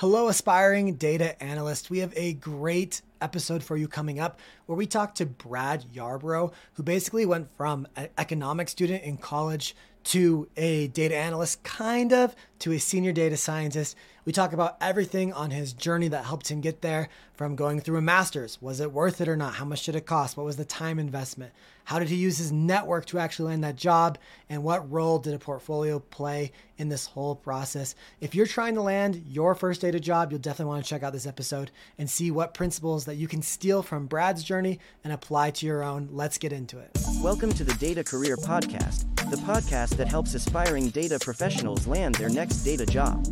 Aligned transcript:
Hello, 0.00 0.28
aspiring 0.28 0.94
data 0.94 1.40
analyst. 1.42 1.90
We 1.90 1.98
have 1.98 2.14
a 2.16 2.32
great 2.32 3.02
episode 3.20 3.62
for 3.62 3.76
you 3.76 3.86
coming 3.86 4.18
up 4.18 4.40
where 4.64 4.74
we 4.74 4.86
talk 4.86 5.14
to 5.16 5.26
Brad 5.26 5.84
Yarbro, 5.92 6.54
who 6.72 6.82
basically 6.82 7.26
went 7.26 7.54
from 7.54 7.86
an 7.96 8.08
economic 8.16 8.70
student 8.70 9.02
in 9.02 9.18
college 9.18 9.76
to 10.04 10.48
a 10.56 10.88
data 10.88 11.16
analyst, 11.16 11.62
kind 11.62 12.12
of, 12.12 12.34
to 12.60 12.72
a 12.72 12.78
senior 12.78 13.12
data 13.12 13.36
scientist. 13.36 13.96
We 14.24 14.32
talk 14.32 14.52
about 14.52 14.76
everything 14.80 15.32
on 15.32 15.50
his 15.50 15.72
journey 15.72 16.08
that 16.08 16.24
helped 16.24 16.50
him 16.50 16.60
get 16.60 16.82
there 16.82 17.08
from 17.34 17.56
going 17.56 17.80
through 17.80 17.96
a 17.96 18.02
master's. 18.02 18.60
Was 18.60 18.80
it 18.80 18.92
worth 18.92 19.20
it 19.20 19.28
or 19.28 19.36
not? 19.36 19.54
How 19.54 19.64
much 19.64 19.86
did 19.86 19.96
it 19.96 20.06
cost? 20.06 20.36
What 20.36 20.44
was 20.44 20.56
the 20.56 20.64
time 20.64 20.98
investment? 20.98 21.52
How 21.84 21.98
did 21.98 22.08
he 22.08 22.16
use 22.16 22.38
his 22.38 22.52
network 22.52 23.06
to 23.06 23.18
actually 23.18 23.48
land 23.48 23.64
that 23.64 23.76
job? 23.76 24.18
And 24.48 24.62
what 24.62 24.90
role 24.92 25.18
did 25.18 25.34
a 25.34 25.38
portfolio 25.38 25.98
play 25.98 26.52
in 26.76 26.88
this 26.88 27.06
whole 27.06 27.34
process? 27.34 27.94
If 28.20 28.34
you're 28.34 28.46
trying 28.46 28.74
to 28.74 28.82
land 28.82 29.24
your 29.26 29.54
first 29.54 29.80
data 29.80 29.98
job, 29.98 30.30
you'll 30.30 30.40
definitely 30.40 30.70
want 30.70 30.84
to 30.84 30.88
check 30.88 31.02
out 31.02 31.12
this 31.12 31.26
episode 31.26 31.70
and 31.98 32.08
see 32.08 32.30
what 32.30 32.54
principles 32.54 33.06
that 33.06 33.16
you 33.16 33.26
can 33.26 33.42
steal 33.42 33.82
from 33.82 34.06
Brad's 34.06 34.44
journey 34.44 34.78
and 35.02 35.12
apply 35.12 35.50
to 35.52 35.66
your 35.66 35.82
own. 35.82 36.08
Let's 36.12 36.38
get 36.38 36.52
into 36.52 36.78
it. 36.78 36.90
Welcome 37.22 37.52
to 37.54 37.64
the 37.64 37.74
Data 37.74 38.04
Career 38.04 38.36
Podcast, 38.36 39.06
the 39.30 39.36
podcast 39.36 39.90
that 39.90 40.08
helps 40.08 40.34
aspiring 40.34 40.88
data 40.88 41.16
professionals 41.20 41.86
land 41.86 42.16
their 42.16 42.28
next 42.28 42.64
data 42.64 42.84
job. 42.84 43.24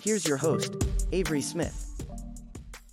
Here's 0.00 0.26
your 0.26 0.36
host, 0.36 0.74
Avery 1.12 1.40
Smith. 1.40 1.87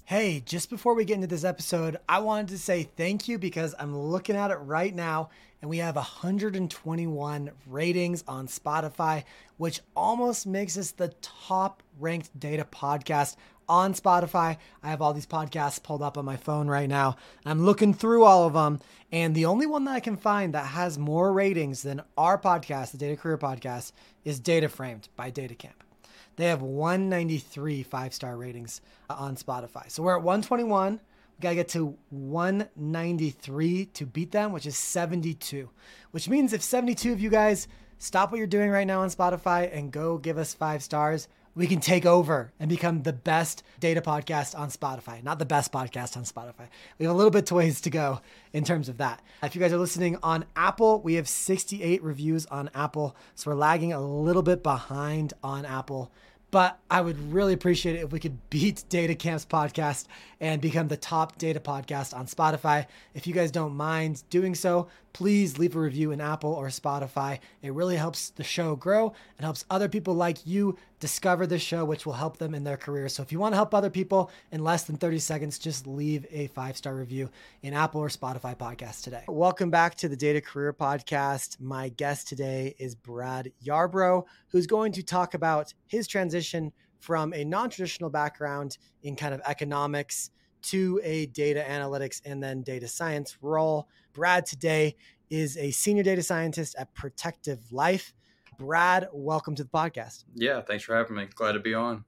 Hey, 0.07 0.43
just 0.45 0.69
before 0.69 0.93
we 0.93 1.03
get 1.03 1.15
into 1.15 1.25
this 1.25 1.43
episode, 1.43 1.97
I 2.07 2.19
wanted 2.19 2.49
to 2.49 2.59
say 2.59 2.83
thank 2.83 3.27
you 3.27 3.39
because 3.39 3.73
I'm 3.79 3.97
looking 3.97 4.35
at 4.35 4.51
it 4.51 4.57
right 4.57 4.93
now 4.93 5.29
and 5.63 5.67
we 5.67 5.79
have 5.79 5.95
121 5.95 7.51
ratings 7.65 8.23
on 8.27 8.45
Spotify, 8.45 9.23
which 9.57 9.81
almost 9.95 10.45
makes 10.45 10.77
us 10.77 10.91
the 10.91 11.07
top 11.23 11.81
ranked 11.99 12.39
data 12.39 12.67
podcast 12.71 13.35
on 13.67 13.95
Spotify. 13.95 14.57
I 14.83 14.89
have 14.91 15.01
all 15.01 15.11
these 15.11 15.25
podcasts 15.25 15.81
pulled 15.81 16.03
up 16.03 16.19
on 16.19 16.25
my 16.25 16.37
phone 16.37 16.67
right 16.67 16.87
now. 16.87 17.15
I'm 17.43 17.65
looking 17.65 17.91
through 17.91 18.25
all 18.25 18.45
of 18.45 18.53
them, 18.53 18.81
and 19.11 19.33
the 19.33 19.45
only 19.45 19.65
one 19.65 19.85
that 19.85 19.95
I 19.95 20.01
can 20.01 20.17
find 20.17 20.53
that 20.53 20.67
has 20.67 20.99
more 20.99 21.33
ratings 21.33 21.81
than 21.81 22.03
our 22.15 22.37
podcast, 22.37 22.91
the 22.91 22.99
Data 22.99 23.17
Career 23.17 23.39
Podcast, 23.39 23.91
is 24.23 24.39
Data 24.39 24.69
Framed 24.69 25.09
by 25.15 25.31
DataCamp. 25.31 25.84
They 26.35 26.45
have 26.45 26.61
193 26.61 27.83
five 27.83 28.13
star 28.13 28.35
ratings 28.37 28.81
uh, 29.09 29.15
on 29.17 29.35
Spotify. 29.35 29.89
So 29.89 30.03
we're 30.03 30.17
at 30.17 30.23
121. 30.23 30.93
We 31.37 31.41
got 31.41 31.49
to 31.49 31.55
get 31.55 31.69
to 31.69 31.97
193 32.09 33.85
to 33.85 34.05
beat 34.05 34.31
them, 34.31 34.51
which 34.51 34.65
is 34.65 34.77
72. 34.77 35.69
Which 36.11 36.29
means 36.29 36.53
if 36.53 36.61
72 36.61 37.11
of 37.11 37.19
you 37.19 37.29
guys 37.29 37.67
stop 37.97 38.31
what 38.31 38.37
you're 38.37 38.47
doing 38.47 38.69
right 38.69 38.87
now 38.87 39.01
on 39.01 39.09
Spotify 39.09 39.69
and 39.75 39.91
go 39.91 40.17
give 40.17 40.37
us 40.37 40.53
five 40.53 40.81
stars, 40.83 41.27
we 41.55 41.67
can 41.67 41.79
take 41.79 42.05
over 42.05 42.51
and 42.59 42.69
become 42.69 43.03
the 43.03 43.13
best 43.13 43.63
data 43.79 44.01
podcast 44.01 44.57
on 44.57 44.69
Spotify. 44.69 45.23
Not 45.23 45.39
the 45.39 45.45
best 45.45 45.71
podcast 45.71 46.17
on 46.17 46.23
Spotify. 46.23 46.67
We 46.99 47.05
have 47.05 47.15
a 47.15 47.17
little 47.17 47.31
bit 47.31 47.45
to 47.47 47.55
ways 47.55 47.79
to 47.81 47.89
go 47.89 48.19
in 48.51 48.65
terms 48.65 48.89
of 48.89 48.97
that. 48.97 49.21
If 49.41 49.55
you 49.55 49.61
guys 49.61 49.71
are 49.71 49.77
listening 49.77 50.17
on 50.21 50.45
Apple, 50.55 51.01
we 51.01 51.13
have 51.15 51.29
68 51.29 52.03
reviews 52.03 52.45
on 52.47 52.69
Apple. 52.75 53.15
So 53.35 53.51
we're 53.51 53.57
lagging 53.57 53.93
a 53.93 54.01
little 54.01 54.43
bit 54.43 54.63
behind 54.63 55.33
on 55.43 55.65
Apple. 55.65 56.11
But 56.51 56.79
I 56.89 57.01
would 57.01 57.33
really 57.33 57.53
appreciate 57.53 57.97
it 57.97 58.03
if 58.03 58.13
we 58.13 58.19
could 58.19 58.49
beat 58.49 58.85
DataCamp's 58.89 59.45
podcast 59.45 60.05
and 60.39 60.61
become 60.61 60.87
the 60.87 60.95
top 60.95 61.37
data 61.37 61.59
podcast 61.59 62.15
on 62.15 62.27
Spotify. 62.27 62.85
If 63.13 63.27
you 63.27 63.33
guys 63.33 63.51
don't 63.51 63.75
mind 63.75 64.23
doing 64.29 64.55
so, 64.55 64.87
please 65.11 65.57
leave 65.57 65.75
a 65.75 65.79
review 65.79 66.11
in 66.11 66.21
Apple 66.21 66.53
or 66.53 66.67
Spotify. 66.67 67.39
It 67.61 67.73
really 67.73 67.97
helps 67.97 68.29
the 68.29 68.43
show 68.43 68.75
grow. 68.75 69.13
It 69.37 69.43
helps 69.43 69.65
other 69.69 69.89
people 69.89 70.13
like 70.13 70.45
you 70.45 70.77
discover 71.05 71.45
the 71.45 71.59
show, 71.59 71.85
which 71.85 72.03
will 72.03 72.13
help 72.13 72.37
them 72.37 72.55
in 72.55 72.63
their 72.63 72.77
career. 72.77 73.07
So 73.09 73.21
if 73.21 73.31
you 73.31 73.37
want 73.37 73.51
to 73.51 73.57
help 73.57 73.75
other 73.75 73.91
people 73.91 74.31
in 74.51 74.63
less 74.63 74.85
than 74.85 74.97
30 74.97 75.19
seconds, 75.19 75.59
just 75.59 75.85
leave 75.85 76.25
a 76.31 76.47
five 76.47 76.75
star 76.75 76.95
review 76.95 77.29
in 77.61 77.75
Apple 77.75 78.01
or 78.01 78.09
Spotify 78.09 78.57
podcast 78.57 79.03
today. 79.03 79.21
Welcome 79.27 79.69
back 79.69 79.93
to 79.97 80.09
the 80.09 80.15
Data 80.15 80.41
Career 80.41 80.73
Podcast. 80.73 81.61
My 81.61 81.89
guest 81.89 82.27
today 82.27 82.73
is 82.79 82.95
Brad 82.95 83.51
Yarbro, 83.63 84.23
who's 84.47 84.65
going 84.65 84.93
to 84.93 85.03
talk 85.03 85.35
about 85.35 85.75
his 85.85 86.07
transition 86.07 86.71
from 87.01 87.33
a 87.33 87.45
non 87.45 87.69
traditional 87.69 88.09
background 88.09 88.79
in 89.03 89.15
kind 89.15 89.35
of 89.35 89.41
economics 89.45 90.31
to 90.63 90.99
a 91.03 91.27
data 91.27 91.63
analytics 91.69 92.19
and 92.25 92.41
then 92.41 92.63
data 92.63 92.87
science 92.87 93.37
role. 93.43 93.87
Brad 94.11 94.47
today 94.47 94.95
is 95.29 95.55
a 95.57 95.69
senior 95.69 96.01
data 96.01 96.23
scientist 96.23 96.75
at 96.79 96.95
Protective 96.95 97.59
Life. 97.71 98.15
Brad, 98.57 99.07
welcome 99.11 99.55
to 99.55 99.63
the 99.63 99.69
podcast. 99.69 100.23
Yeah, 100.33 100.61
thanks 100.61 100.83
for 100.83 100.95
having 100.95 101.15
me. 101.15 101.27
Glad 101.33 101.53
to 101.53 101.59
be 101.59 101.73
on. 101.73 102.05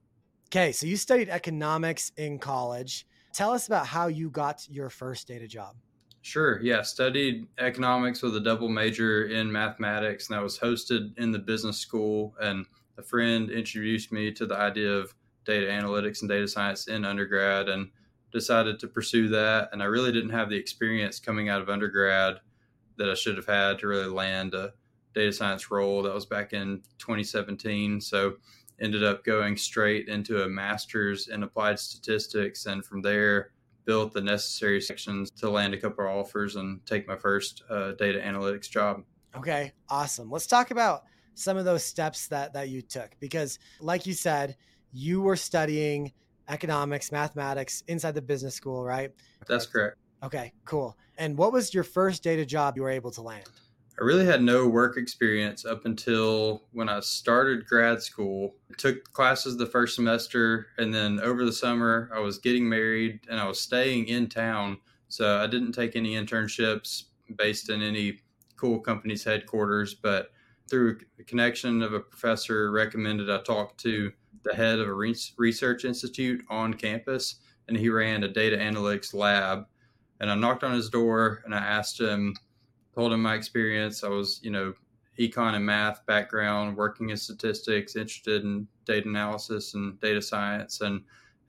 Okay, 0.48 0.72
so 0.72 0.86
you 0.86 0.96
studied 0.96 1.28
economics 1.28 2.10
in 2.16 2.38
college. 2.38 3.06
Tell 3.34 3.52
us 3.52 3.66
about 3.66 3.86
how 3.86 4.06
you 4.06 4.30
got 4.30 4.66
your 4.70 4.88
first 4.88 5.28
data 5.28 5.46
job. 5.46 5.76
Sure. 6.22 6.60
Yeah, 6.60 6.82
studied 6.82 7.46
economics 7.58 8.22
with 8.22 8.34
a 8.36 8.40
double 8.40 8.68
major 8.68 9.26
in 9.26 9.52
mathematics, 9.52 10.28
and 10.28 10.38
I 10.38 10.42
was 10.42 10.58
hosted 10.58 11.16
in 11.18 11.32
the 11.32 11.38
business 11.38 11.78
school. 11.78 12.34
And 12.40 12.66
a 12.96 13.02
friend 13.02 13.50
introduced 13.50 14.10
me 14.10 14.32
to 14.32 14.46
the 14.46 14.56
idea 14.56 14.92
of 14.92 15.14
data 15.44 15.66
analytics 15.66 16.20
and 16.20 16.28
data 16.28 16.48
science 16.48 16.88
in 16.88 17.04
undergrad, 17.04 17.68
and 17.68 17.90
decided 18.32 18.78
to 18.78 18.88
pursue 18.88 19.28
that. 19.28 19.70
And 19.72 19.82
I 19.82 19.86
really 19.86 20.12
didn't 20.12 20.30
have 20.30 20.50
the 20.50 20.56
experience 20.56 21.20
coming 21.20 21.48
out 21.48 21.62
of 21.62 21.68
undergrad 21.68 22.40
that 22.96 23.08
I 23.08 23.14
should 23.14 23.36
have 23.36 23.46
had 23.46 23.78
to 23.78 23.86
really 23.86 24.08
land 24.08 24.54
a 24.54 24.72
data 25.14 25.32
science 25.32 25.70
role. 25.70 26.02
That 26.02 26.14
was 26.14 26.26
back 26.26 26.52
in 26.52 26.82
2017. 26.98 28.00
So 28.00 28.34
ended 28.80 29.02
up 29.02 29.24
going 29.24 29.56
straight 29.56 30.08
into 30.08 30.42
a 30.42 30.48
master's 30.48 31.28
in 31.28 31.42
applied 31.42 31.78
statistics. 31.78 32.66
And 32.66 32.84
from 32.84 33.02
there, 33.02 33.50
built 33.84 34.12
the 34.12 34.20
necessary 34.20 34.80
sections 34.80 35.30
to 35.30 35.48
land 35.48 35.74
a 35.74 35.78
couple 35.78 36.04
of 36.04 36.10
offers 36.10 36.56
and 36.56 36.84
take 36.84 37.08
my 37.08 37.16
first 37.16 37.62
uh, 37.70 37.92
data 37.92 38.20
analytics 38.20 38.68
job. 38.68 39.02
Okay, 39.34 39.72
awesome. 39.88 40.30
Let's 40.30 40.46
talk 40.46 40.70
about 40.70 41.04
some 41.34 41.56
of 41.56 41.64
those 41.64 41.84
steps 41.84 42.26
that 42.28 42.52
that 42.52 42.68
you 42.68 42.82
took 42.82 43.10
because 43.20 43.58
like 43.80 44.06
you 44.06 44.12
said, 44.12 44.56
you 44.92 45.22
were 45.22 45.36
studying 45.36 46.12
economics, 46.48 47.12
mathematics 47.12 47.82
inside 47.88 48.14
the 48.14 48.22
business 48.22 48.54
school, 48.54 48.84
right? 48.84 49.10
That's 49.46 49.66
correct. 49.66 49.96
Okay, 50.22 50.52
cool. 50.64 50.96
And 51.16 51.38
what 51.38 51.52
was 51.52 51.72
your 51.72 51.84
first 51.84 52.22
data 52.22 52.44
job 52.44 52.76
you 52.76 52.82
were 52.82 52.90
able 52.90 53.10
to 53.12 53.22
land? 53.22 53.44
I 54.00 54.04
really 54.04 54.26
had 54.26 54.42
no 54.42 54.68
work 54.68 54.96
experience 54.96 55.64
up 55.64 55.84
until 55.84 56.62
when 56.70 56.88
I 56.88 57.00
started 57.00 57.66
grad 57.66 58.00
school. 58.00 58.54
I 58.70 58.74
took 58.76 59.12
classes 59.12 59.56
the 59.56 59.66
first 59.66 59.96
semester, 59.96 60.68
and 60.78 60.94
then 60.94 61.18
over 61.20 61.44
the 61.44 61.52
summer, 61.52 62.08
I 62.14 62.20
was 62.20 62.38
getting 62.38 62.68
married 62.68 63.20
and 63.28 63.40
I 63.40 63.48
was 63.48 63.60
staying 63.60 64.06
in 64.06 64.28
town. 64.28 64.78
So 65.08 65.38
I 65.38 65.48
didn't 65.48 65.72
take 65.72 65.96
any 65.96 66.12
internships 66.12 67.04
based 67.36 67.70
in 67.70 67.82
any 67.82 68.20
cool 68.56 68.78
company's 68.78 69.24
headquarters, 69.24 69.94
but 69.94 70.30
through 70.70 70.98
a 71.18 71.24
connection 71.24 71.82
of 71.82 71.92
a 71.92 72.00
professor 72.00 72.70
recommended 72.70 73.28
I 73.28 73.40
talk 73.42 73.76
to 73.78 74.12
the 74.44 74.54
head 74.54 74.78
of 74.78 74.86
a 74.86 74.94
research 74.94 75.84
institute 75.84 76.44
on 76.48 76.74
campus, 76.74 77.36
and 77.66 77.76
he 77.76 77.88
ran 77.88 78.22
a 78.22 78.28
data 78.28 78.56
analytics 78.58 79.12
lab. 79.12 79.66
And 80.20 80.30
I 80.30 80.34
knocked 80.36 80.62
on 80.62 80.74
his 80.74 80.88
door 80.88 81.42
and 81.44 81.54
I 81.54 81.58
asked 81.58 82.00
him, 82.00 82.34
told 82.98 83.12
him 83.12 83.22
my 83.22 83.36
experience. 83.36 84.02
I 84.02 84.08
was, 84.08 84.40
you 84.42 84.50
know, 84.50 84.74
econ 85.20 85.54
and 85.54 85.64
math 85.64 86.04
background, 86.06 86.76
working 86.76 87.10
in 87.10 87.16
statistics, 87.16 87.94
interested 87.94 88.42
in 88.42 88.66
data 88.86 89.08
analysis 89.08 89.74
and 89.74 90.00
data 90.00 90.20
science, 90.20 90.80
and 90.80 91.02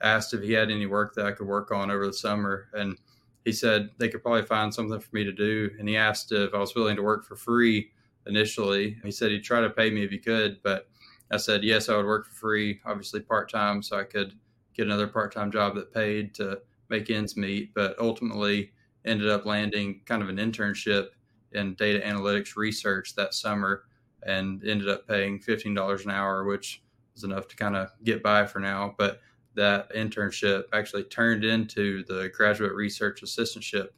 asked 0.03 0.35
if 0.35 0.43
he 0.43 0.53
had 0.53 0.69
any 0.69 0.85
work 0.85 1.15
that 1.15 1.25
I 1.25 1.31
could 1.31 1.47
work 1.47 1.71
on 1.71 1.89
over 1.89 2.05
the 2.05 2.13
summer. 2.13 2.67
And 2.73 2.99
he 3.45 3.51
said 3.51 3.89
they 3.97 4.09
could 4.09 4.21
probably 4.21 4.43
find 4.43 4.71
something 4.71 4.99
for 4.99 5.09
me 5.11 5.23
to 5.23 5.31
do. 5.31 5.71
And 5.79 5.89
he 5.89 5.97
asked 5.97 6.31
if 6.31 6.53
I 6.53 6.59
was 6.59 6.75
willing 6.75 6.95
to 6.97 7.01
work 7.01 7.25
for 7.25 7.35
free 7.35 7.89
initially. 8.27 8.97
He 9.03 9.09
said 9.09 9.31
he'd 9.31 9.43
try 9.43 9.59
to 9.59 9.71
pay 9.71 9.89
me 9.89 10.03
if 10.03 10.11
he 10.11 10.19
could, 10.19 10.61
but 10.61 10.87
I 11.31 11.37
said 11.37 11.63
yes, 11.63 11.89
I 11.89 11.97
would 11.97 12.05
work 12.05 12.27
for 12.27 12.35
free, 12.35 12.79
obviously 12.85 13.21
part 13.21 13.49
time, 13.49 13.81
so 13.81 13.97
I 13.97 14.03
could 14.03 14.33
get 14.75 14.85
another 14.85 15.07
part 15.07 15.33
time 15.33 15.51
job 15.51 15.73
that 15.75 15.95
paid 15.95 16.35
to 16.35 16.61
make 16.89 17.09
ends 17.09 17.35
meet. 17.35 17.73
But 17.73 17.97
ultimately, 17.97 18.71
ended 19.03 19.29
up 19.29 19.47
landing 19.47 20.01
kind 20.05 20.21
of 20.21 20.29
an 20.29 20.37
internship 20.37 21.07
in 21.53 21.75
data 21.75 21.99
analytics 22.05 22.55
research 22.55 23.15
that 23.15 23.33
summer, 23.33 23.83
and 24.23 24.63
ended 24.65 24.89
up 24.89 25.07
paying 25.07 25.39
fifteen 25.39 25.73
dollars 25.73 26.05
an 26.05 26.11
hour, 26.11 26.45
which 26.45 26.83
was 27.13 27.23
enough 27.23 27.47
to 27.47 27.55
kind 27.55 27.75
of 27.75 27.89
get 28.03 28.23
by 28.23 28.45
for 28.45 28.59
now. 28.59 28.95
But 28.97 29.19
that 29.55 29.93
internship 29.93 30.63
actually 30.73 31.03
turned 31.03 31.43
into 31.43 32.03
the 32.05 32.29
graduate 32.35 32.73
research 32.73 33.21
assistantship 33.21 33.89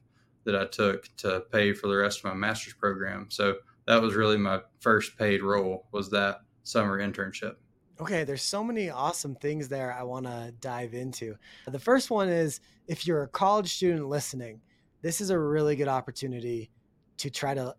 that 0.44 0.56
I 0.56 0.66
took 0.66 1.08
to 1.18 1.44
pay 1.52 1.74
for 1.74 1.88
the 1.88 1.98
rest 1.98 2.20
of 2.20 2.26
my 2.26 2.34
master's 2.34 2.74
program. 2.74 3.28
So 3.30 3.58
that 3.86 4.02
was 4.02 4.16
really 4.16 4.38
my 4.38 4.62
first 4.80 5.18
paid 5.18 5.44
role 5.44 5.88
was 5.92 6.10
that 6.12 6.42
summer 6.64 7.00
internship. 7.00 7.56
Okay, 8.00 8.24
there's 8.24 8.42
so 8.42 8.64
many 8.64 8.90
awesome 8.90 9.36
things 9.36 9.68
there 9.68 9.94
I 9.94 10.02
want 10.02 10.26
to 10.26 10.54
dive 10.60 10.96
into. 10.96 11.36
The 11.68 11.78
first 11.78 12.10
one 12.10 12.30
is 12.30 12.60
if 12.88 13.06
you're 13.06 13.24
a 13.24 13.28
college 13.28 13.76
student 13.76 14.08
listening, 14.08 14.62
this 15.04 15.22
is 15.22 15.30
a 15.30 15.38
really 15.38 15.76
good 15.76 15.88
opportunity 15.88 16.72
to 17.18 17.30
try 17.30 17.54
to 17.54 17.76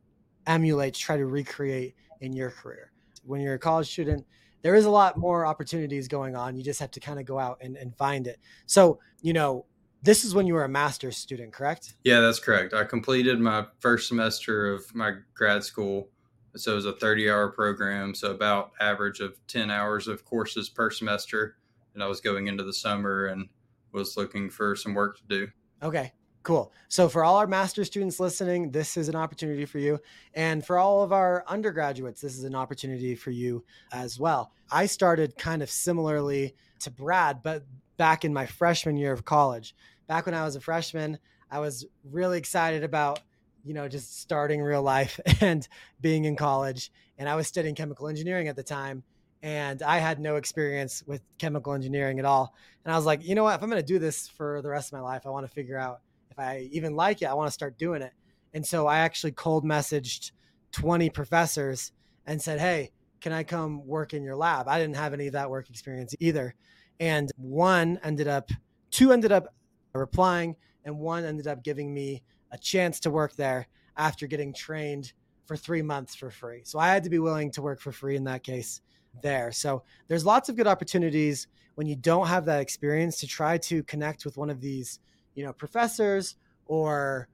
emulate, 0.47 0.95
try 0.95 1.17
to 1.17 1.27
recreate 1.27 1.95
in 2.21 2.33
your 2.33 2.51
career. 2.51 2.93
When 3.25 3.41
you're 3.41 3.55
a 3.55 3.59
college 3.59 3.91
student, 3.91 4.27
there 4.63 4.75
is 4.75 4.85
a 4.85 4.91
lot 4.91 5.17
more 5.17 5.45
opportunities 5.45 6.09
going 6.09 6.37
on. 6.37 6.57
You 6.57 6.63
just 6.63 6.81
have 6.81 6.91
to 6.93 7.01
kind 7.01 7.19
of 7.19 7.27
go 7.27 7.39
out 7.39 7.59
and, 7.61 7.77
and 7.77 7.97
find 7.97 8.27
it. 8.27 8.39
So, 8.67 9.01
you 9.21 9.33
know, 9.33 9.67
this 10.03 10.25
is 10.25 10.35
when 10.35 10.47
you 10.47 10.55
were 10.55 10.65
a 10.65 10.69
master's 10.69 11.17
student, 11.17 11.53
correct? 11.53 11.95
Yeah, 12.05 12.21
that's 12.21 12.41
correct. 12.41 12.75
I 12.75 12.85
completed 12.85 13.39
my 13.41 13.67
first 13.81 14.09
semester 14.09 14.73
of 14.73 14.95
my 14.95 15.13
grad 15.35 15.63
school. 15.65 16.09
So 16.57 16.73
it 16.73 16.77
was 16.77 16.87
a 16.87 16.93
30 16.93 17.31
hour 17.31 17.49
program. 17.51 18.15
So 18.15 18.31
about 18.31 18.73
average 18.81 19.21
of 19.21 19.35
10 19.47 19.71
hours 19.71 20.09
of 20.09 20.25
courses 20.25 20.69
per 20.69 20.91
semester. 20.91 21.57
And 21.95 22.03
I 22.03 22.07
was 22.07 22.21
going 22.21 22.47
into 22.49 22.65
the 22.65 22.73
summer 22.73 23.27
and 23.27 23.49
was 23.93 24.17
looking 24.17 24.51
for 24.51 24.75
some 24.75 24.95
work 24.95 25.19
to 25.19 25.23
do. 25.29 25.49
Okay. 25.83 26.13
Cool. 26.43 26.73
So, 26.89 27.09
for 27.09 27.23
all 27.23 27.37
our 27.37 27.47
master 27.47 27.85
students 27.85 28.19
listening, 28.19 28.73
this 28.73 28.97
is 28.97 29.09
an 29.09 29.15
opportunity 29.15 29.65
for 29.65 29.79
you. 29.79 30.01
And 30.35 30.65
for 30.67 30.77
all 30.77 31.03
of 31.03 31.13
our 31.13 31.45
undergraduates, 31.47 32.21
this 32.21 32.37
is 32.37 32.43
an 32.43 32.57
opportunity 32.57 33.15
for 33.15 33.31
you 33.31 33.65
as 33.93 34.19
well. 34.19 34.53
I 34.71 34.87
started 34.87 35.37
kind 35.39 35.63
of 35.63 35.71
similarly 35.71 36.57
to 36.81 36.91
Brad, 36.91 37.43
but 37.45 37.65
back 37.97 38.25
in 38.25 38.33
my 38.33 38.47
freshman 38.47 38.97
year 38.97 39.13
of 39.13 39.25
college. 39.25 39.75
Back 40.09 40.27
when 40.27 40.35
I 40.35 40.45
was 40.45 40.57
a 40.57 40.61
freshman, 40.61 41.19
I 41.51 41.61
was 41.61 41.87
really 42.11 42.39
excited 42.39 42.83
about, 42.83 43.21
you 43.63 43.75
know, 43.75 43.87
just 43.87 44.21
starting 44.21 44.61
real 44.61 44.83
life 44.83 45.21
and 45.41 45.67
being 46.01 46.25
in 46.25 46.35
college. 46.35 46.91
And 47.19 47.29
I 47.29 47.37
was 47.37 47.47
studying 47.47 47.77
chemical 47.77 48.09
engineering 48.09 48.49
at 48.49 48.57
the 48.57 48.65
time. 48.65 49.05
And 49.45 49.83
I 49.83 49.99
had 49.99 50.19
no 50.19 50.37
experience 50.37 51.05
with 51.07 51.21
chemical 51.39 51.73
engineering 51.73 52.19
at 52.19 52.25
all. 52.25 52.55
And 52.85 52.93
I 52.93 52.97
was 52.97 53.07
like, 53.07 53.25
you 53.25 53.35
know 53.35 53.45
what? 53.45 53.55
If 53.55 53.63
I'm 53.63 53.71
going 53.71 53.83
to 53.83 53.87
do 53.87 53.99
this 53.99 54.29
for 54.29 54.63
the 54.63 54.69
rest 54.69 54.93
of 54.93 54.99
my 54.99 55.05
life, 55.05 55.27
I 55.27 55.31
want 55.31 55.47
to 55.47 55.53
figure 55.53 55.79
out 55.79 56.01
if 56.33 56.39
I 56.39 56.69
even 56.73 56.97
like 56.97 57.23
it, 57.23 57.27
I 57.27 57.35
want 57.35 57.49
to 57.49 57.53
start 57.53 57.79
doing 57.79 58.03
it. 58.03 58.13
And 58.55 58.67
so 58.67 58.87
I 58.87 58.99
actually 58.99 59.33
cold 59.33 59.65
messaged 59.65 60.33
20 60.73 61.11
professors 61.11 61.93
and 62.27 62.41
said, 62.41 62.59
Hey, 62.59 62.91
can 63.21 63.33
I 63.33 63.45
come 63.45 63.87
work 63.87 64.15
in 64.15 64.23
your 64.23 64.37
lab? 64.37 64.67
I 64.67 64.79
didn't 64.79 64.97
have 64.97 65.13
any 65.13 65.27
of 65.27 65.35
that 65.35 65.51
work 65.51 65.69
experience 65.71 66.15
either. 66.21 66.55
And 66.99 67.31
one 67.37 68.01
ended 68.03 68.29
up, 68.29 68.51
two 68.91 69.13
ended 69.13 69.31
up 69.31 69.55
replying, 69.95 70.57
and 70.85 70.99
one 70.99 71.25
ended 71.25 71.47
up 71.47 71.63
giving 71.63 71.93
me 71.93 72.23
a 72.51 72.59
chance 72.59 72.99
to 73.01 73.11
work 73.11 73.37
there 73.37 73.69
after 73.97 74.27
getting 74.27 74.53
trained 74.55 75.13
for 75.45 75.57
three 75.57 75.83
months 75.83 76.15
for 76.15 76.31
free. 76.31 76.63
So 76.65 76.79
I 76.79 76.89
had 76.89 77.05
to 77.05 77.11
be 77.11 77.19
willing 77.19 77.51
to 77.53 77.63
work 77.63 77.81
for 77.81 77.93
free 77.93 78.17
in 78.17 78.25
that 78.25 78.43
case 78.43 78.81
there. 79.23 79.53
So 79.53 79.83
there's 80.09 80.25
lots 80.25 80.49
of 80.49 80.57
good 80.57 80.67
opportunities 80.67 81.47
when 81.75 81.87
you 81.87 81.97
don't 81.97 82.27
have 82.27 82.47
that 82.47 82.61
experience 82.61 83.19
to 83.21 83.27
try 83.27 83.59
to 83.59 83.83
connect 83.85 84.25
with 84.25 84.37
one 84.37 84.51
of 84.51 84.61
these 84.61 84.99
you 85.35 85.45
know 85.45 85.53
professors 85.53 86.37
or 86.67 87.29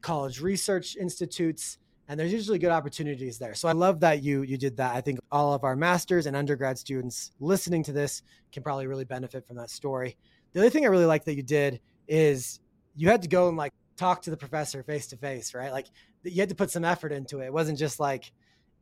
college 0.00 0.40
research 0.40 0.96
institutes 0.96 1.78
and 2.08 2.20
there's 2.20 2.32
usually 2.32 2.58
good 2.58 2.70
opportunities 2.70 3.38
there. 3.38 3.54
So 3.54 3.68
i 3.68 3.72
love 3.72 4.00
that 4.00 4.22
you 4.22 4.42
you 4.42 4.58
did 4.58 4.76
that. 4.76 4.94
I 4.94 5.00
think 5.00 5.18
all 5.32 5.54
of 5.54 5.64
our 5.64 5.76
masters 5.76 6.26
and 6.26 6.36
undergrad 6.36 6.78
students 6.78 7.32
listening 7.40 7.82
to 7.84 7.92
this 7.92 8.22
can 8.52 8.62
probably 8.62 8.86
really 8.86 9.04
benefit 9.04 9.46
from 9.46 9.56
that 9.56 9.70
story. 9.70 10.16
The 10.52 10.60
other 10.60 10.70
thing 10.70 10.84
i 10.84 10.88
really 10.88 11.06
like 11.06 11.24
that 11.24 11.34
you 11.34 11.42
did 11.42 11.80
is 12.06 12.60
you 12.94 13.08
had 13.08 13.22
to 13.22 13.28
go 13.28 13.48
and 13.48 13.56
like 13.56 13.72
talk 13.96 14.22
to 14.22 14.30
the 14.30 14.36
professor 14.36 14.82
face 14.82 15.06
to 15.08 15.16
face 15.16 15.54
right? 15.54 15.72
Like 15.72 15.86
you 16.22 16.40
had 16.40 16.48
to 16.50 16.54
put 16.54 16.70
some 16.70 16.84
effort 16.84 17.12
into 17.12 17.40
it. 17.40 17.46
It 17.46 17.52
wasn't 17.52 17.78
just 17.78 17.98
like 17.98 18.32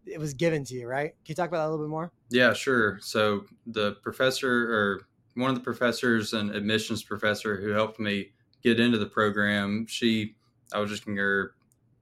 it 0.05 0.19
was 0.19 0.35
given 0.35 0.65
to 0.65 0.75
you 0.75 0.89
right? 0.89 1.11
Can 1.25 1.33
you 1.33 1.35
talk 1.35 1.49
about 1.49 1.59
that 1.59 1.69
a 1.69 1.71
little 1.71 1.87
bit 1.87 1.91
more? 1.91 2.11
Yeah 2.31 2.53
sure. 2.53 2.99
So 3.01 3.45
the 3.67 3.93
professor 4.03 4.51
or 4.51 5.03
one 5.35 5.51
of 5.51 5.55
the 5.55 5.63
professors 5.63 6.33
and 6.33 6.51
admissions 6.51 7.03
professor 7.03 7.57
who 7.57 7.69
helped 7.71 8.01
me 8.01 8.33
get 8.62 8.81
into 8.81 8.99
the 8.99 9.06
program, 9.06 9.87
she 9.87 10.35
I 10.73 10.79
was 10.79 10.91
just 10.91 11.05
giving 11.05 11.19
her 11.19 11.55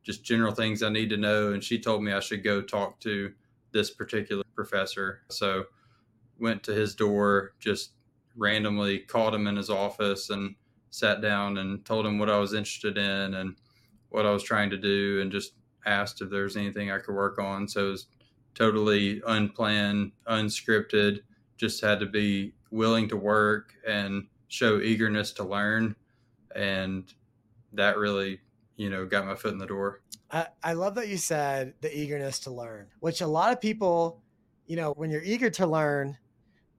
just 0.03 0.25
general 0.25 0.53
things 0.53 0.83
I 0.83 0.89
need 0.89 1.11
to 1.11 1.17
know, 1.17 1.53
and 1.53 1.62
she 1.62 1.79
told 1.79 2.03
me 2.03 2.12
I 2.12 2.21
should 2.21 2.43
go 2.43 2.62
talk 2.62 3.01
to 3.01 3.33
this 3.73 3.91
particular 3.91 4.45
professor. 4.55 5.23
So 5.29 5.65
went 6.39 6.62
to 6.65 6.73
his 6.73 6.95
door, 6.95 7.53
just 7.61 7.93
randomly 8.37 9.01
called 9.01 9.35
him 9.35 9.47
in 9.47 9.57
his 9.57 9.71
office 9.71 10.31
and 10.31 10.55
sat 10.91 11.21
down 11.21 11.59
and 11.59 11.85
told 11.85 12.07
him 12.07 12.19
what 12.19 12.31
I 12.31 12.39
was 12.39 12.55
interested 12.55 12.97
in 12.97 13.35
and 13.35 13.57
what 14.09 14.27
I 14.27 14.31
was 14.31 14.43
trying 14.43 14.71
to 14.71 14.79
do 14.79 15.21
and 15.21 15.31
just 15.31 15.53
asked 15.87 16.21
if 16.21 16.31
there 16.31 16.45
was 16.45 16.57
anything 16.57 16.91
I 16.91 16.99
could 16.99 17.15
work 17.15 17.39
on. 17.39 17.69
So 17.69 17.89
it 17.89 17.91
was 17.91 18.07
totally 18.55 19.23
unplanned, 19.27 20.12
unscripted, 20.29 21.21
just 21.57 21.81
had 21.81 22.01
to 22.01 22.07
be 22.07 22.55
willing 22.71 23.09
to 23.09 23.17
work 23.17 23.75
and 23.87 24.27
show 24.49 24.81
eagerness 24.81 25.33
to 25.33 25.45
learn 25.45 25.95
and 26.55 27.12
that 27.73 27.97
really 27.97 28.41
you 28.76 28.91
know 28.91 29.06
got 29.06 29.26
my 29.26 29.35
foot 29.35 29.52
in 29.52 29.58
the 29.58 29.67
door. 29.67 30.00
I, 30.31 30.47
I 30.62 30.73
love 30.75 30.94
that 30.94 31.08
you 31.08 31.17
said 31.17 31.75
the 31.81 31.97
eagerness 31.97 32.38
to 32.41 32.50
learn 32.50 32.87
which 33.00 33.20
a 33.20 33.26
lot 33.26 33.52
of 33.52 33.61
people 33.61 34.23
you 34.67 34.76
know 34.76 34.93
when 34.97 35.11
you're 35.11 35.23
eager 35.23 35.50
to 35.50 35.67
learn 35.67 36.17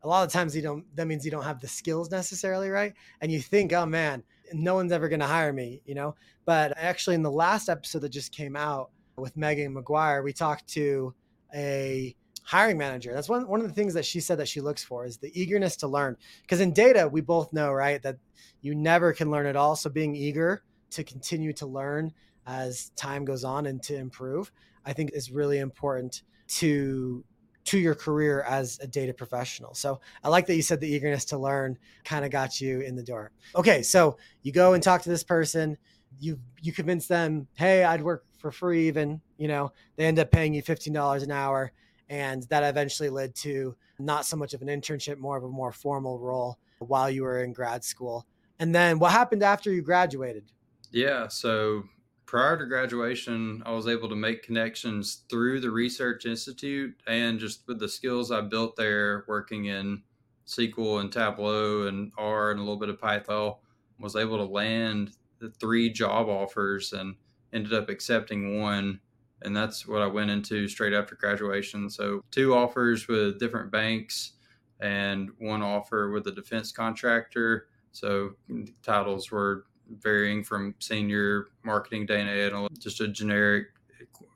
a 0.03 0.07
lot 0.07 0.25
of 0.25 0.31
times 0.31 0.55
you 0.55 0.61
don't 0.61 0.83
that 0.95 1.07
means 1.07 1.25
you 1.25 1.31
don't 1.31 1.43
have 1.43 1.59
the 1.61 1.67
skills 1.67 2.09
necessarily 2.11 2.69
right? 2.69 2.93
And 3.21 3.31
you 3.31 3.39
think 3.39 3.73
oh 3.73 3.85
man 3.85 4.23
no 4.53 4.75
one's 4.75 4.91
ever 4.91 5.09
going 5.09 5.19
to 5.19 5.27
hire 5.27 5.53
me 5.53 5.81
you 5.85 5.95
know? 5.95 6.15
But 6.45 6.73
actually 6.75 7.15
in 7.15 7.23
the 7.23 7.31
last 7.31 7.69
episode 7.69 7.99
that 7.99 8.09
just 8.09 8.35
came 8.35 8.55
out 8.55 8.91
with 9.17 9.37
megan 9.37 9.75
mcguire 9.75 10.23
we 10.23 10.33
talked 10.33 10.67
to 10.69 11.13
a 11.53 12.15
hiring 12.43 12.77
manager 12.77 13.13
that's 13.13 13.29
one, 13.29 13.47
one 13.47 13.61
of 13.61 13.67
the 13.67 13.73
things 13.73 13.93
that 13.93 14.05
she 14.05 14.19
said 14.19 14.37
that 14.37 14.47
she 14.47 14.61
looks 14.61 14.83
for 14.83 15.05
is 15.05 15.17
the 15.17 15.31
eagerness 15.39 15.75
to 15.75 15.87
learn 15.87 16.17
because 16.41 16.59
in 16.59 16.73
data 16.73 17.07
we 17.07 17.21
both 17.21 17.53
know 17.53 17.71
right 17.71 18.01
that 18.01 18.17
you 18.61 18.75
never 18.75 19.11
can 19.13 19.31
learn 19.31 19.45
it 19.45 19.55
all. 19.55 19.75
So 19.75 19.89
being 19.89 20.15
eager 20.15 20.63
to 20.91 21.03
continue 21.03 21.53
to 21.53 21.65
learn 21.65 22.13
as 22.45 22.89
time 22.95 23.25
goes 23.25 23.43
on 23.43 23.65
and 23.65 23.81
to 23.83 23.95
improve, 23.95 24.51
I 24.85 24.93
think 24.93 25.11
is 25.13 25.31
really 25.31 25.59
important 25.59 26.23
to 26.59 27.23
to 27.63 27.77
your 27.77 27.93
career 27.93 28.41
as 28.41 28.79
a 28.81 28.87
data 28.87 29.13
professional. 29.13 29.75
So 29.75 30.01
I 30.23 30.29
like 30.29 30.47
that 30.47 30.55
you 30.55 30.63
said 30.63 30.79
the 30.79 30.91
eagerness 30.91 31.25
to 31.25 31.37
learn 31.37 31.77
kind 32.03 32.25
of 32.25 32.31
got 32.31 32.59
you 32.59 32.81
in 32.81 32.95
the 32.95 33.03
door. 33.03 33.31
Okay, 33.55 33.83
so 33.83 34.17
you 34.41 34.51
go 34.51 34.73
and 34.73 34.81
talk 34.81 35.03
to 35.03 35.09
this 35.09 35.23
person, 35.23 35.77
you 36.19 36.39
you 36.61 36.73
convince 36.73 37.07
them, 37.07 37.47
"Hey, 37.53 37.83
I'd 37.83 38.03
work 38.03 38.25
for 38.37 38.51
free 38.51 38.87
even, 38.87 39.21
you 39.37 39.47
know, 39.47 39.71
they 39.95 40.05
end 40.05 40.19
up 40.19 40.31
paying 40.31 40.53
you 40.53 40.63
$15 40.63 41.23
an 41.23 41.31
hour." 41.31 41.71
And 42.11 42.43
that 42.49 42.63
eventually 42.65 43.09
led 43.09 43.35
to 43.35 43.77
not 43.97 44.25
so 44.25 44.35
much 44.35 44.53
of 44.53 44.61
an 44.61 44.67
internship, 44.67 45.17
more 45.17 45.37
of 45.37 45.45
a 45.45 45.49
more 45.49 45.71
formal 45.71 46.19
role 46.19 46.59
while 46.79 47.09
you 47.09 47.23
were 47.23 47.41
in 47.41 47.53
grad 47.53 47.85
school. 47.85 48.27
And 48.59 48.75
then 48.75 48.99
what 48.99 49.13
happened 49.13 49.43
after 49.43 49.71
you 49.71 49.81
graduated? 49.81 50.51
Yeah, 50.91 51.29
so 51.29 51.83
prior 52.25 52.57
to 52.57 52.65
graduation, 52.65 53.63
I 53.65 53.71
was 53.71 53.87
able 53.87 54.09
to 54.09 54.15
make 54.15 54.43
connections 54.43 55.23
through 55.29 55.61
the 55.61 55.71
Research 55.71 56.25
Institute 56.25 57.01
and 57.07 57.39
just 57.39 57.65
with 57.65 57.79
the 57.79 57.87
skills 57.87 58.29
I 58.29 58.41
built 58.41 58.75
there 58.75 59.23
working 59.29 59.65
in 59.65 60.03
SQL 60.45 60.99
and 60.99 61.13
Tableau 61.13 61.87
and 61.87 62.11
R 62.17 62.51
and 62.51 62.59
a 62.59 62.63
little 62.63 62.79
bit 62.79 62.89
of 62.89 62.99
Python, 62.99 63.55
was 63.99 64.17
able 64.17 64.37
to 64.37 64.43
land 64.43 65.11
the 65.39 65.49
three 65.49 65.89
job 65.89 66.27
offers 66.27 66.91
and 66.91 67.15
ended 67.53 67.73
up 67.73 67.89
accepting 67.89 68.59
one. 68.59 68.99
And 69.43 69.55
that's 69.55 69.87
what 69.87 70.01
I 70.01 70.07
went 70.07 70.31
into 70.31 70.67
straight 70.67 70.93
after 70.93 71.15
graduation. 71.15 71.89
So, 71.89 72.23
two 72.31 72.53
offers 72.53 73.07
with 73.07 73.39
different 73.39 73.71
banks 73.71 74.33
and 74.79 75.29
one 75.39 75.61
offer 75.61 76.11
with 76.11 76.27
a 76.27 76.31
defense 76.31 76.71
contractor 76.71 77.67
so 77.91 78.35
titles 78.83 79.31
were 79.31 79.65
varying 79.99 80.43
from 80.43 80.75
senior 80.79 81.49
marketing 81.63 82.05
data 82.05 82.29
analyst, 82.29 82.81
just 82.81 83.01
a 83.01 83.07
generic 83.07 83.67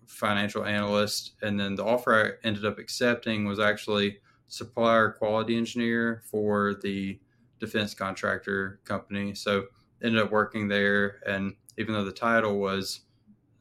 financial 0.05 0.65
analyst. 0.65 1.33
And 1.41 1.59
then 1.59 1.75
the 1.75 1.85
offer 1.85 2.37
I 2.43 2.47
ended 2.47 2.65
up 2.65 2.79
accepting 2.79 3.45
was 3.45 3.59
actually 3.59 4.19
supplier 4.47 5.11
quality 5.11 5.57
engineer 5.57 6.21
for 6.25 6.75
the 6.83 7.19
defense 7.59 7.93
contractor 7.93 8.79
company. 8.83 9.33
So 9.33 9.65
ended 10.03 10.21
up 10.21 10.31
working 10.31 10.67
there. 10.67 11.21
And 11.25 11.55
even 11.77 11.93
though 11.93 12.05
the 12.05 12.11
title 12.11 12.59
was 12.59 13.01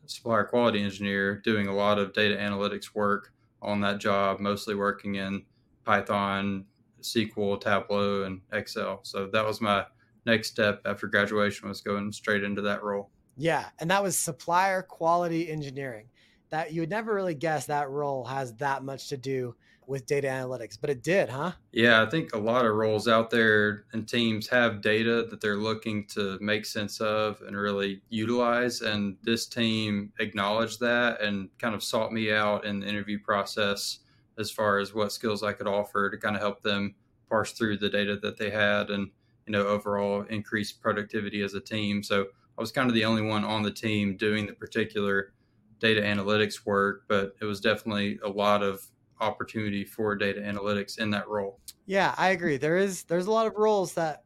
supplier 0.06 0.44
quality 0.44 0.82
engineer, 0.82 1.40
doing 1.44 1.66
a 1.66 1.74
lot 1.74 1.98
of 1.98 2.12
data 2.12 2.36
analytics 2.36 2.94
work 2.94 3.32
on 3.62 3.80
that 3.80 3.98
job, 3.98 4.40
mostly 4.40 4.74
working 4.74 5.16
in 5.16 5.44
Python, 5.84 6.64
SQL, 7.00 7.60
Tableau, 7.60 8.24
and 8.24 8.40
Excel. 8.52 9.00
So 9.02 9.28
that 9.32 9.44
was 9.44 9.60
my 9.60 9.84
next 10.26 10.48
step 10.48 10.80
after 10.84 11.06
graduation 11.06 11.68
was 11.68 11.80
going 11.80 12.12
straight 12.12 12.44
into 12.44 12.62
that 12.62 12.82
role. 12.82 13.10
Yeah, 13.36 13.66
and 13.78 13.90
that 13.90 14.02
was 14.02 14.18
supplier 14.18 14.82
quality 14.82 15.50
engineering. 15.50 16.06
That 16.50 16.72
you 16.72 16.82
would 16.82 16.90
never 16.90 17.12
really 17.12 17.34
guess 17.34 17.66
that 17.66 17.90
role 17.90 18.24
has 18.24 18.54
that 18.56 18.84
much 18.84 19.08
to 19.08 19.16
do 19.16 19.56
with 19.88 20.06
data 20.06 20.28
analytics, 20.28 20.78
but 20.80 20.90
it 20.90 21.02
did, 21.02 21.28
huh? 21.28 21.52
Yeah, 21.72 22.02
I 22.02 22.06
think 22.06 22.32
a 22.34 22.38
lot 22.38 22.64
of 22.64 22.74
roles 22.74 23.08
out 23.08 23.30
there 23.30 23.86
and 23.92 24.08
teams 24.08 24.48
have 24.48 24.80
data 24.80 25.26
that 25.28 25.40
they're 25.40 25.56
looking 25.56 26.06
to 26.08 26.38
make 26.40 26.64
sense 26.66 27.00
of 27.00 27.42
and 27.42 27.56
really 27.56 28.02
utilize. 28.08 28.80
And 28.80 29.16
this 29.22 29.46
team 29.46 30.12
acknowledged 30.20 30.80
that 30.80 31.20
and 31.20 31.50
kind 31.58 31.74
of 31.74 31.82
sought 31.82 32.12
me 32.12 32.32
out 32.32 32.64
in 32.64 32.80
the 32.80 32.86
interview 32.86 33.18
process 33.18 34.00
as 34.38 34.50
far 34.50 34.78
as 34.78 34.94
what 34.94 35.12
skills 35.12 35.42
I 35.42 35.52
could 35.52 35.66
offer 35.66 36.10
to 36.10 36.16
kind 36.16 36.36
of 36.36 36.42
help 36.42 36.62
them 36.62 36.94
parse 37.28 37.52
through 37.52 37.78
the 37.78 37.88
data 37.88 38.16
that 38.16 38.36
they 38.36 38.50
had 38.50 38.90
and 38.90 39.10
you 39.46 39.52
know 39.52 39.66
overall 39.66 40.22
increase 40.22 40.72
productivity 40.72 41.42
as 41.42 41.54
a 41.54 41.60
team. 41.60 42.02
So 42.02 42.28
I 42.56 42.60
was 42.60 42.72
kind 42.72 42.88
of 42.88 42.94
the 42.94 43.04
only 43.04 43.22
one 43.22 43.44
on 43.44 43.62
the 43.62 43.70
team 43.70 44.16
doing 44.16 44.46
the 44.46 44.52
particular 44.52 45.34
data 45.78 46.00
analytics 46.00 46.64
work, 46.64 47.04
but 47.08 47.34
it 47.40 47.44
was 47.44 47.60
definitely 47.60 48.18
a 48.22 48.28
lot 48.28 48.62
of 48.62 48.86
opportunity 49.24 49.84
for 49.84 50.14
data 50.14 50.40
analytics 50.40 50.98
in 50.98 51.10
that 51.10 51.28
role. 51.28 51.60
Yeah, 51.86 52.14
I 52.16 52.30
agree. 52.30 52.56
There 52.56 52.76
is 52.76 53.04
there's 53.04 53.26
a 53.26 53.30
lot 53.30 53.46
of 53.46 53.54
roles 53.56 53.94
that 53.94 54.22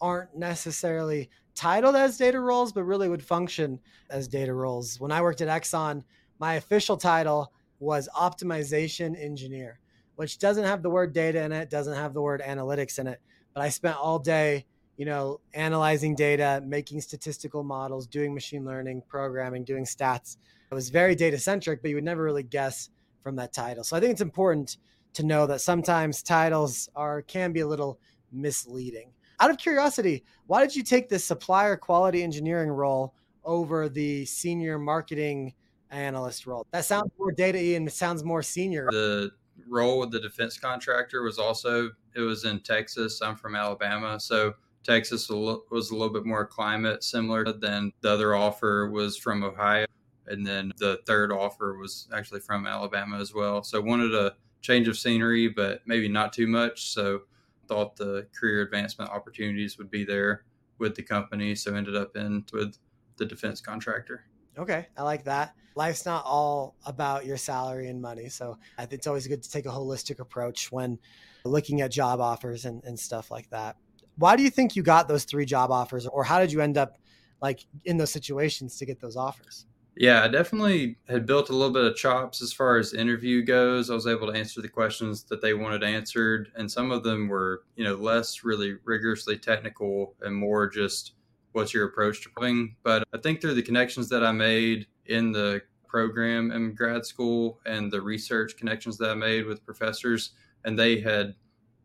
aren't 0.00 0.36
necessarily 0.36 1.30
titled 1.54 1.96
as 1.96 2.16
data 2.16 2.40
roles, 2.40 2.72
but 2.72 2.84
really 2.84 3.08
would 3.08 3.22
function 3.22 3.80
as 4.10 4.28
data 4.28 4.54
roles. 4.54 5.00
When 5.00 5.12
I 5.12 5.22
worked 5.22 5.40
at 5.40 5.48
Exxon, 5.48 6.04
my 6.38 6.54
official 6.54 6.96
title 6.96 7.52
was 7.80 8.08
optimization 8.14 9.20
engineer, 9.20 9.80
which 10.16 10.38
doesn't 10.38 10.64
have 10.64 10.82
the 10.82 10.90
word 10.90 11.12
data 11.12 11.42
in 11.42 11.52
it, 11.52 11.70
doesn't 11.70 11.94
have 11.94 12.14
the 12.14 12.22
word 12.22 12.42
analytics 12.46 12.98
in 12.98 13.06
it. 13.06 13.20
But 13.54 13.62
I 13.62 13.70
spent 13.70 13.96
all 13.96 14.18
day, 14.18 14.66
you 14.96 15.04
know, 15.04 15.40
analyzing 15.54 16.14
data, 16.14 16.62
making 16.64 17.00
statistical 17.00 17.64
models, 17.64 18.06
doing 18.06 18.34
machine 18.34 18.64
learning, 18.64 19.02
programming, 19.08 19.64
doing 19.64 19.84
stats. 19.84 20.36
It 20.70 20.74
was 20.74 20.90
very 20.90 21.14
data 21.14 21.38
centric, 21.38 21.82
but 21.82 21.88
you 21.88 21.96
would 21.96 22.04
never 22.04 22.22
really 22.22 22.42
guess 22.42 22.90
from 23.22 23.36
that 23.36 23.52
title. 23.52 23.84
So 23.84 23.96
I 23.96 24.00
think 24.00 24.12
it's 24.12 24.20
important 24.20 24.78
to 25.14 25.24
know 25.24 25.46
that 25.46 25.60
sometimes 25.60 26.22
titles 26.22 26.88
are 26.94 27.22
can 27.22 27.52
be 27.52 27.60
a 27.60 27.66
little 27.66 27.98
misleading. 28.32 29.12
Out 29.40 29.50
of 29.50 29.58
curiosity, 29.58 30.24
why 30.46 30.60
did 30.60 30.74
you 30.74 30.82
take 30.82 31.08
this 31.08 31.24
supplier 31.24 31.76
quality 31.76 32.22
engineering 32.22 32.70
role 32.70 33.14
over 33.44 33.88
the 33.88 34.24
senior 34.26 34.78
marketing 34.78 35.54
analyst 35.90 36.46
role? 36.46 36.66
That 36.72 36.84
sounds 36.84 37.10
more 37.18 37.32
data 37.32 37.58
and 37.76 37.88
it 37.88 37.92
sounds 37.92 38.24
more 38.24 38.42
senior. 38.42 38.88
The 38.90 39.30
role 39.68 40.00
with 40.00 40.10
the 40.10 40.20
defense 40.20 40.58
contractor 40.58 41.22
was 41.22 41.38
also 41.38 41.90
it 42.14 42.20
was 42.20 42.44
in 42.44 42.60
Texas. 42.60 43.20
I'm 43.22 43.36
from 43.36 43.54
Alabama, 43.54 44.18
so 44.18 44.54
Texas 44.84 45.28
was 45.28 45.90
a 45.90 45.94
little 45.94 46.12
bit 46.12 46.24
more 46.24 46.46
climate 46.46 47.04
similar 47.04 47.44
than 47.52 47.92
the 48.00 48.10
other 48.10 48.34
offer 48.34 48.90
was 48.90 49.16
from 49.16 49.44
Ohio, 49.44 49.86
and 50.30 50.46
then 50.46 50.72
the 50.78 51.00
third 51.06 51.32
offer 51.32 51.76
was 51.76 52.08
actually 52.12 52.40
from 52.40 52.66
Alabama 52.66 53.18
as 53.18 53.34
well. 53.34 53.62
So 53.62 53.80
wanted 53.80 54.14
a 54.14 54.34
change 54.60 54.88
of 54.88 54.98
scenery, 54.98 55.48
but 55.48 55.80
maybe 55.86 56.08
not 56.08 56.32
too 56.32 56.46
much. 56.46 56.92
So 56.92 57.22
thought 57.68 57.96
the 57.96 58.26
career 58.38 58.62
advancement 58.62 59.10
opportunities 59.10 59.78
would 59.78 59.90
be 59.90 60.04
there 60.04 60.44
with 60.78 60.94
the 60.94 61.02
company, 61.02 61.54
so 61.54 61.74
ended 61.74 61.96
up 61.96 62.16
in 62.16 62.44
with 62.52 62.76
the 63.16 63.26
defense 63.26 63.60
contractor. 63.60 64.24
Okay, 64.56 64.86
I 64.96 65.02
like 65.02 65.24
that. 65.24 65.54
Life's 65.74 66.04
not 66.04 66.24
all 66.24 66.74
about 66.86 67.24
your 67.24 67.36
salary 67.36 67.88
and 67.88 68.02
money, 68.02 68.28
so 68.28 68.58
I 68.76 68.86
think 68.86 68.94
it's 68.94 69.06
always 69.06 69.26
good 69.28 69.42
to 69.42 69.50
take 69.50 69.66
a 69.66 69.70
holistic 69.70 70.18
approach 70.18 70.72
when 70.72 70.98
looking 71.44 71.80
at 71.80 71.92
job 71.92 72.20
offers 72.20 72.64
and, 72.64 72.82
and 72.84 72.98
stuff 72.98 73.30
like 73.30 73.48
that. 73.50 73.76
Why 74.16 74.34
do 74.34 74.42
you 74.42 74.50
think 74.50 74.74
you 74.74 74.82
got 74.82 75.06
those 75.06 75.24
three 75.24 75.44
job 75.44 75.70
offers, 75.70 76.06
or 76.06 76.24
how 76.24 76.40
did 76.40 76.50
you 76.50 76.60
end 76.60 76.76
up 76.76 76.98
like 77.40 77.64
in 77.84 77.96
those 77.96 78.10
situations 78.10 78.76
to 78.78 78.86
get 78.86 79.00
those 79.00 79.16
offers? 79.16 79.66
Yeah, 79.98 80.22
I 80.22 80.28
definitely 80.28 80.96
had 81.08 81.26
built 81.26 81.50
a 81.50 81.52
little 81.52 81.72
bit 81.72 81.84
of 81.84 81.96
chops 81.96 82.40
as 82.40 82.52
far 82.52 82.76
as 82.76 82.94
interview 82.94 83.42
goes. 83.42 83.90
I 83.90 83.94
was 83.94 84.06
able 84.06 84.28
to 84.28 84.38
answer 84.38 84.62
the 84.62 84.68
questions 84.68 85.24
that 85.24 85.42
they 85.42 85.54
wanted 85.54 85.82
answered, 85.82 86.52
and 86.54 86.70
some 86.70 86.92
of 86.92 87.02
them 87.02 87.26
were, 87.26 87.64
you 87.74 87.82
know, 87.82 87.96
less 87.96 88.44
really 88.44 88.76
rigorously 88.84 89.36
technical 89.36 90.14
and 90.20 90.36
more 90.36 90.68
just 90.68 91.14
what's 91.50 91.74
your 91.74 91.86
approach 91.86 92.22
to 92.22 92.30
playing. 92.30 92.76
But 92.84 93.02
I 93.12 93.18
think 93.18 93.40
through 93.40 93.54
the 93.54 93.62
connections 93.62 94.08
that 94.10 94.22
I 94.22 94.30
made 94.30 94.86
in 95.06 95.32
the 95.32 95.62
program 95.88 96.52
in 96.52 96.76
grad 96.76 97.04
school 97.04 97.58
and 97.66 97.90
the 97.90 98.00
research 98.00 98.56
connections 98.56 98.98
that 98.98 99.10
I 99.10 99.14
made 99.14 99.46
with 99.46 99.66
professors, 99.66 100.30
and 100.64 100.78
they 100.78 101.00
had 101.00 101.34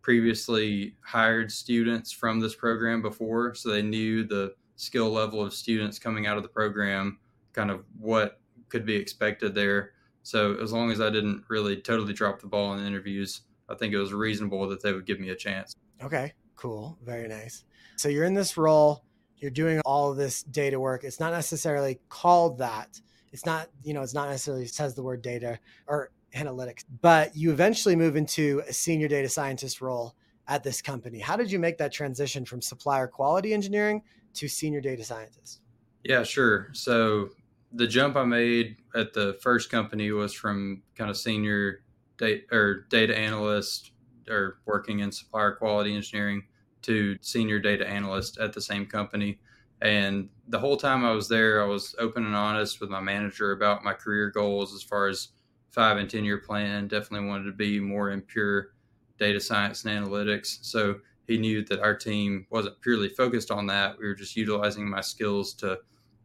previously 0.03 0.95
hired 1.01 1.51
students 1.51 2.11
from 2.11 2.39
this 2.39 2.53
program 2.53 3.01
before, 3.01 3.55
so 3.55 3.71
they 3.71 3.81
knew 3.81 4.23
the 4.23 4.53
skill 4.75 5.09
level 5.09 5.41
of 5.41 5.51
students 5.51 5.97
coming 5.97 6.27
out 6.27 6.37
of 6.37 6.43
the 6.43 6.49
program 6.49 7.17
kind 7.53 7.71
of 7.71 7.85
what 7.97 8.39
could 8.69 8.85
be 8.85 8.95
expected 8.95 9.55
there. 9.55 9.91
So 10.23 10.55
as 10.55 10.73
long 10.73 10.91
as 10.91 10.99
I 10.99 11.09
didn't 11.09 11.43
really 11.49 11.77
totally 11.77 12.13
drop 12.13 12.41
the 12.41 12.47
ball 12.47 12.73
in 12.73 12.81
the 12.81 12.87
interviews, 12.87 13.41
I 13.69 13.75
think 13.75 13.93
it 13.93 13.97
was 13.97 14.13
reasonable 14.13 14.67
that 14.69 14.81
they 14.81 14.93
would 14.93 15.05
give 15.05 15.19
me 15.19 15.29
a 15.29 15.35
chance. 15.35 15.75
Okay, 16.01 16.33
cool. 16.55 16.97
Very 17.03 17.27
nice. 17.27 17.63
So 17.97 18.09
you're 18.09 18.25
in 18.25 18.33
this 18.33 18.57
role, 18.57 19.03
you're 19.37 19.51
doing 19.51 19.79
all 19.81 20.11
of 20.11 20.17
this 20.17 20.43
data 20.43 20.79
work. 20.79 21.03
It's 21.03 21.19
not 21.19 21.31
necessarily 21.31 21.99
called 22.09 22.57
that. 22.59 22.99
It's 23.31 23.45
not, 23.45 23.69
you 23.83 23.93
know, 23.93 24.01
it's 24.01 24.13
not 24.13 24.29
necessarily 24.29 24.65
says 24.67 24.95
the 24.95 25.03
word 25.03 25.21
data 25.21 25.59
or 25.87 26.11
analytics, 26.35 26.83
but 27.01 27.35
you 27.35 27.51
eventually 27.51 27.95
move 27.95 28.15
into 28.15 28.61
a 28.67 28.73
senior 28.73 29.07
data 29.07 29.29
scientist 29.29 29.81
role 29.81 30.15
at 30.47 30.63
this 30.63 30.81
company. 30.81 31.19
How 31.19 31.35
did 31.35 31.51
you 31.51 31.59
make 31.59 31.77
that 31.77 31.91
transition 31.91 32.45
from 32.45 32.61
supplier 32.61 33.07
quality 33.07 33.53
engineering 33.53 34.01
to 34.35 34.47
senior 34.47 34.81
data 34.81 35.03
scientist? 35.03 35.61
Yeah, 36.03 36.23
sure. 36.23 36.69
So 36.73 37.29
the 37.73 37.87
jump 37.87 38.15
I 38.15 38.23
made 38.23 38.77
at 38.95 39.13
the 39.13 39.37
first 39.41 39.71
company 39.71 40.11
was 40.11 40.33
from 40.33 40.83
kind 40.95 41.09
of 41.09 41.17
senior 41.17 41.83
data 42.17 42.43
or 42.51 42.85
data 42.89 43.17
analyst 43.17 43.91
or 44.29 44.59
working 44.65 44.99
in 44.99 45.11
supplier 45.11 45.53
quality 45.53 45.95
engineering 45.95 46.43
to 46.83 47.17
senior 47.21 47.59
data 47.59 47.87
analyst 47.87 48.37
at 48.37 48.53
the 48.53 48.61
same 48.61 48.85
company. 48.85 49.39
And 49.81 50.29
the 50.47 50.59
whole 50.59 50.77
time 50.77 51.03
I 51.03 51.11
was 51.11 51.27
there, 51.27 51.61
I 51.61 51.65
was 51.65 51.95
open 51.99 52.25
and 52.25 52.35
honest 52.35 52.79
with 52.79 52.89
my 52.89 53.01
manager 53.01 53.51
about 53.51 53.83
my 53.83 53.93
career 53.93 54.29
goals 54.29 54.73
as 54.73 54.83
far 54.83 55.07
as 55.07 55.29
five 55.71 55.97
and 55.97 56.09
10 56.09 56.23
year 56.23 56.37
plan. 56.37 56.87
Definitely 56.87 57.27
wanted 57.27 57.45
to 57.45 57.53
be 57.53 57.79
more 57.79 58.11
in 58.11 58.21
pure 58.21 58.73
data 59.17 59.39
science 59.39 59.83
and 59.83 60.05
analytics. 60.05 60.59
So 60.61 60.99
he 61.27 61.37
knew 61.37 61.65
that 61.65 61.79
our 61.79 61.95
team 61.95 62.45
wasn't 62.49 62.79
purely 62.81 63.09
focused 63.09 63.49
on 63.49 63.65
that. 63.67 63.97
We 63.97 64.05
were 64.05 64.15
just 64.15 64.35
utilizing 64.35 64.87
my 64.87 65.01
skills 65.01 65.53
to 65.55 65.79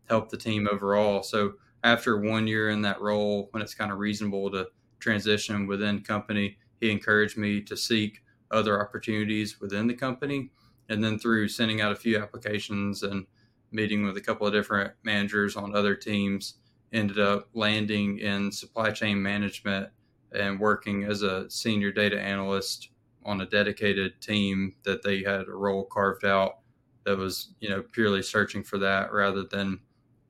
help 0.09 0.31
the 0.31 0.37
team 0.37 0.69
overall. 0.71 1.23
So 1.23 1.55
after 1.85 2.19
one 2.19 2.47
year 2.47 2.71
in 2.71 2.83
that 2.83 3.01
role, 3.01 3.49
when 3.53 3.63
it's 3.63 3.75
kind 3.75 3.93
of 3.93 3.99
reasonable 3.99 4.51
to 4.51 4.69
transition 4.99 5.67
within 5.67 6.01
company, 6.03 6.59
he 6.81 6.91
encouraged 6.91 7.37
me 7.37 7.61
to 7.63 7.77
seek 7.77 8.23
other 8.51 8.81
opportunities 8.81 9.61
within 9.61 9.87
the 9.87 9.95
company. 9.95 10.51
And 10.89 11.03
then 11.05 11.19
through 11.19 11.49
sending 11.49 11.81
out 11.81 11.93
a 11.93 11.97
few 11.97 12.19
applications 12.19 13.03
and 13.03 13.27
meeting 13.71 14.05
with 14.05 14.17
a 14.17 14.21
couple 14.21 14.47
of 14.47 14.53
different 14.53 14.93
managers 15.03 15.57
on 15.57 15.75
other 15.75 15.95
teams, 15.95 16.55
ended 16.93 17.19
up 17.19 17.49
landing 17.53 18.19
in 18.19 18.51
supply 18.51 18.91
chain 18.91 19.21
management 19.23 19.91
and 20.33 20.59
working 20.59 21.05
as 21.05 21.23
a 21.23 21.49
senior 21.51 21.93
data 21.93 22.21
analyst 22.21 22.91
on 23.25 23.43
a 23.43 23.47
dedicated 23.47 24.21
team 24.21 24.75
that 24.85 25.03
they 25.03 25.23
had 25.23 25.47
a 25.49 25.53
role 25.53 25.85
carved 25.85 26.25
out 26.25 26.61
that 27.05 27.17
was, 27.17 27.55
you 27.61 27.69
know, 27.69 27.83
purely 27.93 28.23
searching 28.23 28.63
for 28.63 28.79
that 28.79 29.13
rather 29.13 29.45
than 29.45 29.81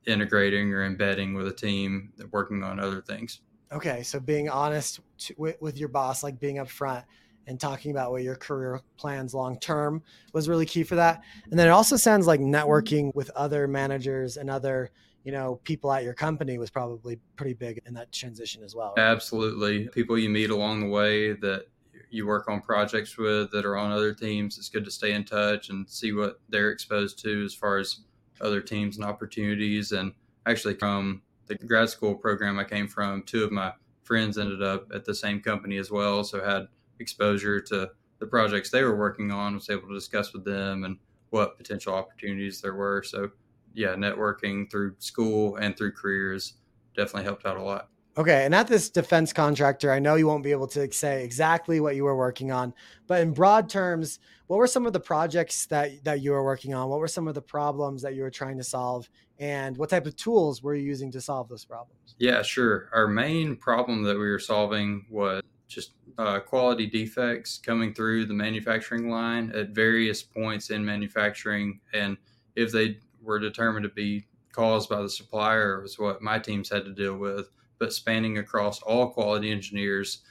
integrating 0.08 0.72
or 0.72 0.84
embedding 0.84 1.34
with 1.34 1.46
a 1.48 1.52
team 1.52 2.12
working 2.30 2.62
on 2.62 2.80
other 2.80 3.00
things. 3.00 3.40
Okay, 3.70 4.02
so 4.02 4.18
being 4.18 4.48
honest 4.48 5.00
to, 5.18 5.34
with, 5.36 5.60
with 5.60 5.78
your 5.78 5.88
boss, 5.88 6.22
like 6.22 6.40
being 6.40 6.56
upfront 6.56 7.04
and 7.46 7.60
talking 7.60 7.90
about 7.90 8.10
what 8.10 8.22
your 8.22 8.36
career 8.36 8.80
plans 8.96 9.34
long 9.34 9.58
term 9.58 10.02
was 10.32 10.48
really 10.48 10.66
key 10.66 10.82
for 10.82 10.94
that. 10.94 11.22
And 11.50 11.58
then 11.58 11.66
it 11.66 11.70
also 11.70 11.96
sounds 11.96 12.26
like 12.26 12.40
networking 12.40 13.14
with 13.14 13.30
other 13.30 13.66
managers 13.66 14.36
and 14.36 14.50
other 14.50 14.90
you 15.24 15.32
know 15.32 15.60
people 15.64 15.92
at 15.92 16.04
your 16.04 16.14
company 16.14 16.56
was 16.58 16.70
probably 16.70 17.18
pretty 17.36 17.54
big 17.54 17.82
in 17.86 17.94
that 17.94 18.12
transition 18.12 18.62
as 18.62 18.74
well. 18.74 18.94
Right? 18.96 19.02
Absolutely, 19.02 19.88
people 19.88 20.18
you 20.18 20.30
meet 20.30 20.50
along 20.50 20.80
the 20.80 20.88
way 20.88 21.32
that 21.32 21.66
you 22.10 22.26
work 22.26 22.48
on 22.48 22.62
projects 22.62 23.18
with 23.18 23.50
that 23.50 23.66
are 23.66 23.76
on 23.76 23.92
other 23.92 24.14
teams. 24.14 24.56
It's 24.56 24.68
good 24.68 24.84
to 24.84 24.90
stay 24.90 25.12
in 25.12 25.24
touch 25.24 25.68
and 25.68 25.88
see 25.88 26.12
what 26.12 26.40
they're 26.48 26.70
exposed 26.70 27.18
to 27.24 27.44
as 27.44 27.54
far 27.54 27.78
as 27.78 28.00
other 28.40 28.60
teams 28.60 28.96
and 28.96 29.04
opportunities. 29.04 29.92
And 29.92 30.12
actually, 30.46 30.74
from 30.74 31.22
the 31.46 31.54
grad 31.56 31.88
school 31.88 32.14
program 32.14 32.58
I 32.58 32.64
came 32.64 32.88
from, 32.88 33.22
two 33.22 33.44
of 33.44 33.52
my 33.52 33.72
friends 34.04 34.38
ended 34.38 34.62
up 34.62 34.90
at 34.94 35.04
the 35.04 35.14
same 35.14 35.40
company 35.40 35.76
as 35.78 35.90
well. 35.90 36.24
So 36.24 36.42
had 36.42 36.68
exposure 36.98 37.60
to 37.60 37.90
the 38.18 38.26
projects 38.26 38.70
they 38.70 38.82
were 38.82 38.96
working 38.96 39.30
on, 39.30 39.54
was 39.54 39.70
able 39.70 39.88
to 39.88 39.94
discuss 39.94 40.32
with 40.32 40.44
them 40.44 40.84
and 40.84 40.98
what 41.30 41.56
potential 41.56 41.94
opportunities 41.94 42.60
there 42.60 42.74
were. 42.74 43.02
So 43.02 43.30
yeah, 43.74 43.94
networking 43.94 44.70
through 44.70 44.96
school 44.98 45.56
and 45.56 45.76
through 45.76 45.92
careers 45.92 46.54
definitely 46.96 47.24
helped 47.24 47.46
out 47.46 47.56
a 47.56 47.62
lot. 47.62 47.88
Okay, 48.18 48.44
and 48.44 48.52
at 48.52 48.66
this 48.66 48.90
defense 48.90 49.32
contractor, 49.32 49.92
I 49.92 50.00
know 50.00 50.16
you 50.16 50.26
won't 50.26 50.42
be 50.42 50.50
able 50.50 50.66
to 50.68 50.92
say 50.92 51.24
exactly 51.24 51.78
what 51.78 51.94
you 51.94 52.02
were 52.02 52.16
working 52.16 52.50
on, 52.50 52.74
but 53.06 53.20
in 53.20 53.32
broad 53.32 53.70
terms, 53.70 54.18
what 54.48 54.56
were 54.56 54.66
some 54.66 54.86
of 54.86 54.92
the 54.92 54.98
projects 54.98 55.66
that 55.66 56.02
that 56.02 56.20
you 56.20 56.32
were 56.32 56.42
working 56.42 56.74
on? 56.74 56.88
What 56.88 56.98
were 56.98 57.06
some 57.06 57.28
of 57.28 57.36
the 57.36 57.42
problems 57.42 58.02
that 58.02 58.16
you 58.16 58.22
were 58.22 58.30
trying 58.30 58.56
to 58.56 58.64
solve, 58.64 59.08
and 59.38 59.76
what 59.76 59.90
type 59.90 60.04
of 60.04 60.16
tools 60.16 60.64
were 60.64 60.74
you 60.74 60.82
using 60.82 61.12
to 61.12 61.20
solve 61.20 61.48
those 61.48 61.64
problems? 61.64 62.16
Yeah, 62.18 62.42
sure. 62.42 62.90
Our 62.92 63.06
main 63.06 63.54
problem 63.54 64.02
that 64.02 64.18
we 64.18 64.28
were 64.28 64.40
solving 64.40 65.06
was 65.08 65.40
just 65.68 65.92
uh, 66.18 66.40
quality 66.40 66.88
defects 66.88 67.58
coming 67.58 67.94
through 67.94 68.24
the 68.24 68.34
manufacturing 68.34 69.08
line 69.10 69.52
at 69.54 69.68
various 69.68 70.24
points 70.24 70.70
in 70.70 70.84
manufacturing, 70.84 71.78
and 71.92 72.16
if 72.56 72.72
they 72.72 72.98
were 73.22 73.38
determined 73.38 73.84
to 73.84 73.90
be 73.90 74.26
caused 74.50 74.88
by 74.88 75.00
the 75.00 75.08
supplier, 75.08 75.80
was 75.80 76.00
what 76.00 76.20
my 76.20 76.40
teams 76.40 76.68
had 76.68 76.84
to 76.84 76.92
deal 76.92 77.16
with 77.16 77.48
but 77.78 77.92
spanning 77.92 78.38
across 78.38 78.82
all 78.82 79.08
quality 79.10 79.50
engineers. 79.50 80.22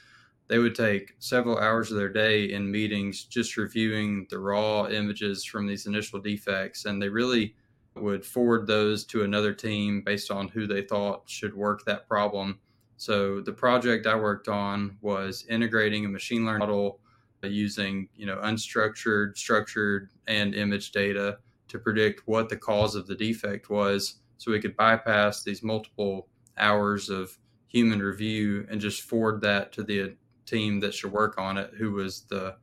They 0.48 0.58
would 0.58 0.74
take 0.74 1.14
several 1.18 1.58
hours 1.58 1.90
of 1.90 1.98
their 1.98 2.08
day 2.08 2.52
in 2.52 2.70
meetings 2.70 3.24
just 3.24 3.56
reviewing 3.56 4.26
the 4.30 4.38
raw 4.38 4.86
images 4.86 5.44
from 5.44 5.66
these 5.66 5.86
initial 5.86 6.20
defects, 6.20 6.86
and 6.86 7.00
they 7.00 7.08
really 7.08 7.54
would 7.94 8.24
forward 8.24 8.66
those 8.66 9.04
to 9.04 9.24
another 9.24 9.52
team 9.52 10.02
based 10.02 10.30
on 10.30 10.48
who 10.48 10.66
they 10.66 10.82
thought 10.82 11.22
should 11.26 11.54
work 11.54 11.84
that 11.84 12.08
problem. 12.08 12.58
So 12.96 13.40
the 13.40 13.52
project 13.52 14.06
I 14.06 14.16
worked 14.16 14.48
on 14.48 14.96
was 15.00 15.44
integrating 15.48 16.04
a 16.04 16.08
machine 16.08 16.44
learning 16.44 16.60
model 16.60 17.00
using 17.42 18.08
you 18.16 18.26
know 18.26 18.36
unstructured, 18.38 19.36
structured, 19.36 20.10
and 20.26 20.54
image 20.54 20.90
data 20.90 21.38
to 21.68 21.78
predict 21.78 22.26
what 22.26 22.48
the 22.48 22.56
cause 22.56 22.94
of 22.94 23.06
the 23.06 23.14
defect 23.14 23.70
was, 23.70 24.16
so 24.38 24.50
we 24.50 24.60
could 24.60 24.76
bypass 24.76 25.42
these 25.42 25.62
multiple 25.62 26.26
hours 26.58 27.08
of 27.08 27.38
human 27.68 28.00
review 28.00 28.66
and 28.70 28.80
just 28.80 29.02
forward 29.02 29.40
that 29.42 29.72
to 29.72 29.82
the 29.82 30.14
team 30.46 30.80
that 30.80 30.94
should 30.94 31.12
work 31.12 31.38
on 31.38 31.58
it, 31.58 31.72
who 31.76 31.92
was 31.92 32.22
the 32.22 32.56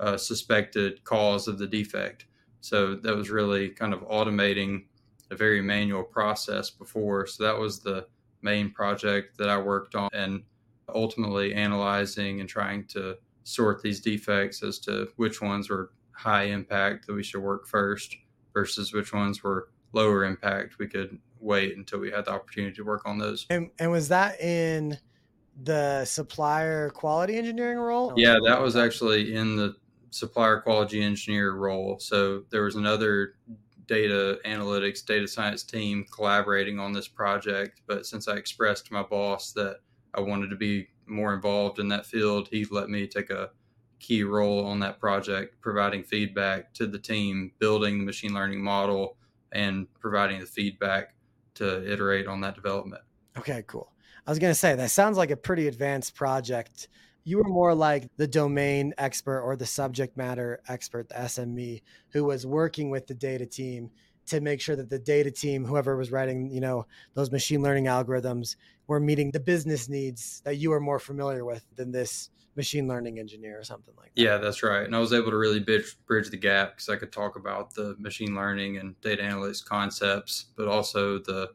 uh, 0.00 0.16
suspected 0.16 1.02
cause 1.04 1.48
of 1.48 1.58
the 1.58 1.66
defect. 1.66 2.26
So 2.60 2.94
that 2.94 3.14
was 3.14 3.30
really 3.30 3.68
kind 3.68 3.92
of 3.92 4.00
automating 4.08 4.84
a 5.30 5.36
very 5.36 5.60
manual 5.60 6.04
process 6.04 6.70
before. 6.70 7.26
So 7.26 7.44
that 7.44 7.58
was 7.58 7.80
the 7.80 8.06
main 8.42 8.70
project 8.70 9.36
that 9.38 9.48
I 9.48 9.58
worked 9.58 9.94
on, 9.94 10.08
and 10.12 10.42
ultimately 10.94 11.54
analyzing 11.54 12.40
and 12.40 12.48
trying 12.48 12.86
to 12.88 13.16
sort 13.44 13.82
these 13.82 14.00
defects 14.00 14.62
as 14.62 14.78
to 14.80 15.08
which 15.16 15.42
ones 15.42 15.68
were 15.68 15.90
high 16.12 16.44
impact 16.44 17.06
that 17.06 17.14
we 17.14 17.22
should 17.22 17.42
work 17.42 17.66
first 17.66 18.16
versus 18.52 18.92
which 18.92 19.12
ones 19.12 19.42
were 19.42 19.68
lower 19.92 20.24
impact 20.24 20.78
we 20.78 20.86
could 20.86 21.18
wait 21.44 21.76
until 21.76 22.00
we 22.00 22.10
had 22.10 22.24
the 22.24 22.32
opportunity 22.32 22.74
to 22.74 22.84
work 22.84 23.02
on 23.04 23.18
those. 23.18 23.46
And, 23.50 23.70
and 23.78 23.90
was 23.90 24.08
that 24.08 24.40
in 24.40 24.98
the 25.62 26.04
supplier 26.04 26.90
quality 26.90 27.36
engineering 27.36 27.78
role? 27.78 28.12
Yeah, 28.16 28.38
that 28.46 28.60
was 28.60 28.76
actually 28.76 29.34
in 29.34 29.56
the 29.56 29.76
supplier 30.10 30.60
quality 30.60 31.02
engineer 31.02 31.52
role. 31.52 31.98
So 32.00 32.44
there 32.50 32.62
was 32.62 32.76
another 32.76 33.34
data 33.86 34.38
analytics, 34.46 35.04
data 35.04 35.28
science 35.28 35.62
team 35.62 36.06
collaborating 36.10 36.78
on 36.78 36.92
this 36.92 37.08
project. 37.08 37.82
But 37.86 38.06
since 38.06 38.28
I 38.28 38.34
expressed 38.36 38.86
to 38.86 38.94
my 38.94 39.02
boss 39.02 39.52
that 39.52 39.80
I 40.14 40.20
wanted 40.20 40.50
to 40.50 40.56
be 40.56 40.88
more 41.06 41.34
involved 41.34 41.78
in 41.78 41.88
that 41.88 42.06
field, 42.06 42.48
he 42.50 42.64
let 42.70 42.88
me 42.88 43.06
take 43.06 43.30
a 43.30 43.50
key 43.98 44.22
role 44.22 44.64
on 44.66 44.80
that 44.80 45.00
project, 45.00 45.60
providing 45.60 46.02
feedback 46.02 46.72
to 46.74 46.86
the 46.86 46.98
team, 46.98 47.52
building 47.58 47.98
the 47.98 48.04
machine 48.04 48.34
learning 48.34 48.62
model, 48.62 49.16
and 49.52 49.86
providing 50.00 50.40
the 50.40 50.46
feedback 50.46 51.14
to 51.54 51.90
iterate 51.90 52.26
on 52.26 52.40
that 52.42 52.54
development. 52.54 53.02
Okay, 53.38 53.64
cool. 53.66 53.92
I 54.26 54.30
was 54.30 54.38
going 54.38 54.50
to 54.52 54.58
say 54.58 54.74
that 54.74 54.90
sounds 54.90 55.16
like 55.16 55.30
a 55.30 55.36
pretty 55.36 55.68
advanced 55.68 56.14
project. 56.14 56.88
You 57.24 57.38
were 57.38 57.48
more 57.48 57.74
like 57.74 58.08
the 58.16 58.26
domain 58.26 58.94
expert 58.98 59.40
or 59.40 59.56
the 59.56 59.66
subject 59.66 60.16
matter 60.16 60.60
expert, 60.68 61.08
the 61.08 61.14
SME, 61.14 61.82
who 62.10 62.24
was 62.24 62.46
working 62.46 62.90
with 62.90 63.06
the 63.06 63.14
data 63.14 63.46
team 63.46 63.90
to 64.26 64.40
make 64.40 64.60
sure 64.60 64.76
that 64.76 64.90
the 64.90 64.98
data 64.98 65.30
team, 65.30 65.64
whoever 65.64 65.96
was 65.96 66.10
writing, 66.10 66.50
you 66.50 66.60
know, 66.60 66.86
those 67.14 67.30
machine 67.30 67.62
learning 67.62 67.84
algorithms, 67.84 68.56
were 68.86 69.00
meeting 69.00 69.30
the 69.30 69.40
business 69.40 69.88
needs 69.88 70.42
that 70.44 70.56
you 70.56 70.72
are 70.72 70.80
more 70.80 70.98
familiar 70.98 71.44
with 71.44 71.64
than 71.76 71.90
this 71.90 72.30
machine 72.56 72.86
learning 72.86 73.18
engineer 73.18 73.58
or 73.58 73.64
something 73.64 73.94
like 73.96 74.14
that. 74.14 74.20
Yeah, 74.20 74.36
that's 74.38 74.62
right. 74.62 74.84
And 74.84 74.94
I 74.94 74.98
was 74.98 75.12
able 75.12 75.30
to 75.30 75.36
really 75.36 75.60
bridge, 75.60 75.96
bridge 76.06 76.30
the 76.30 76.36
gap 76.36 76.76
because 76.76 76.88
I 76.88 76.96
could 76.96 77.12
talk 77.12 77.36
about 77.36 77.74
the 77.74 77.96
machine 77.98 78.34
learning 78.34 78.76
and 78.78 78.98
data 79.00 79.22
analytics 79.22 79.64
concepts, 79.64 80.46
but 80.56 80.68
also 80.68 81.18
the 81.18 81.50